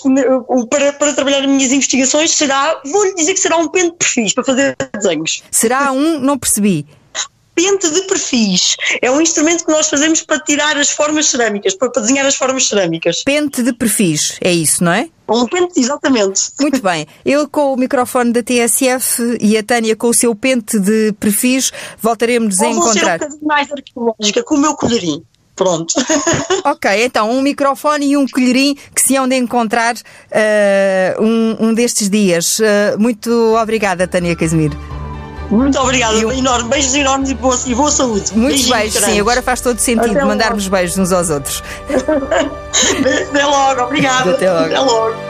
para, 0.69 0.93
para 0.93 1.13
trabalhar 1.13 1.41
as 1.41 1.45
minhas 1.45 1.71
investigações 1.71 2.31
será, 2.31 2.81
vou-lhe 2.83 3.13
dizer 3.13 3.35
que 3.35 3.39
será 3.39 3.57
um 3.57 3.67
pente 3.67 3.91
de 3.91 3.97
perfis 3.97 4.33
para 4.33 4.43
fazer 4.43 4.75
desenhos. 4.93 5.43
Será 5.51 5.91
um, 5.91 6.19
não 6.19 6.37
percebi 6.37 6.85
pente 7.59 7.91
de 7.91 8.01
perfis. 8.03 8.77
É 9.01 9.11
um 9.11 9.19
instrumento 9.19 9.65
que 9.65 9.71
nós 9.71 9.89
fazemos 9.89 10.21
para 10.21 10.39
tirar 10.39 10.77
as 10.77 10.89
formas 10.89 11.27
cerâmicas, 11.27 11.75
para, 11.75 11.89
para 11.89 12.01
desenhar 12.01 12.25
as 12.25 12.35
formas 12.35 12.67
cerâmicas. 12.67 13.23
Pente 13.25 13.61
de 13.61 13.73
perfis, 13.73 14.37
é 14.41 14.51
isso, 14.51 14.81
não 14.81 14.93
é? 14.93 15.09
Um 15.27 15.45
pente, 15.45 15.79
exatamente. 15.79 16.41
Muito 16.59 16.81
bem. 16.81 17.05
Eu 17.25 17.47
com 17.49 17.73
o 17.73 17.77
microfone 17.77 18.31
da 18.31 18.41
TSF 18.41 19.37
e 19.41 19.57
a 19.57 19.63
Tânia 19.63 19.95
com 19.95 20.07
o 20.07 20.13
seu 20.13 20.33
pente 20.33 20.79
de 20.79 21.13
perfis 21.19 21.71
voltaremos 21.99 22.59
a 22.61 22.67
encontrar. 22.67 23.19
Vou 23.19 23.29
ser 23.29 23.35
um 23.35 23.47
mais 23.47 23.69
arqueológica 23.71 24.43
com 24.43 24.55
o 24.55 24.57
meu 24.57 24.73
colherinho. 24.75 25.23
Pronto. 25.55 25.93
ok, 26.63 27.03
então 27.03 27.29
um 27.29 27.41
microfone 27.41 28.11
e 28.11 28.17
um 28.17 28.25
colherinho 28.25 28.75
que 28.95 29.01
se 29.01 29.17
hão 29.17 29.27
de 29.27 29.35
encontrar 29.35 29.95
uh, 29.95 31.21
um, 31.21 31.67
um, 31.67 31.73
destes 31.73 32.09
dias. 32.09 32.59
Uh, 32.59 32.97
muito 32.97 33.29
obrigada, 33.57 34.07
Tânia 34.07 34.35
Casimiro. 34.37 34.98
Muito 35.49 35.79
obrigada, 35.79 36.17
eu... 36.17 36.31
enorme. 36.31 36.69
Beijos 36.69 36.93
enormes 36.93 37.29
e 37.29 37.33
boa, 37.35 37.57
e 37.65 37.75
boa 37.75 37.91
saúde. 37.91 38.31
Muitos 38.35 38.67
beijos, 38.67 39.03
sim. 39.03 39.19
Agora 39.19 39.41
faz 39.41 39.61
todo 39.61 39.79
sentido 39.79 40.11
Até 40.11 40.25
mandarmos 40.25 40.65
logo. 40.65 40.75
beijos 40.75 40.97
uns 40.97 41.11
aos 41.11 41.29
outros. 41.29 41.63
Até 43.29 43.45
logo, 43.45 43.81
obrigada. 43.81 44.31
Até 44.31 44.51
logo. 44.51 44.65
Até 44.65 44.79
logo. 44.79 45.28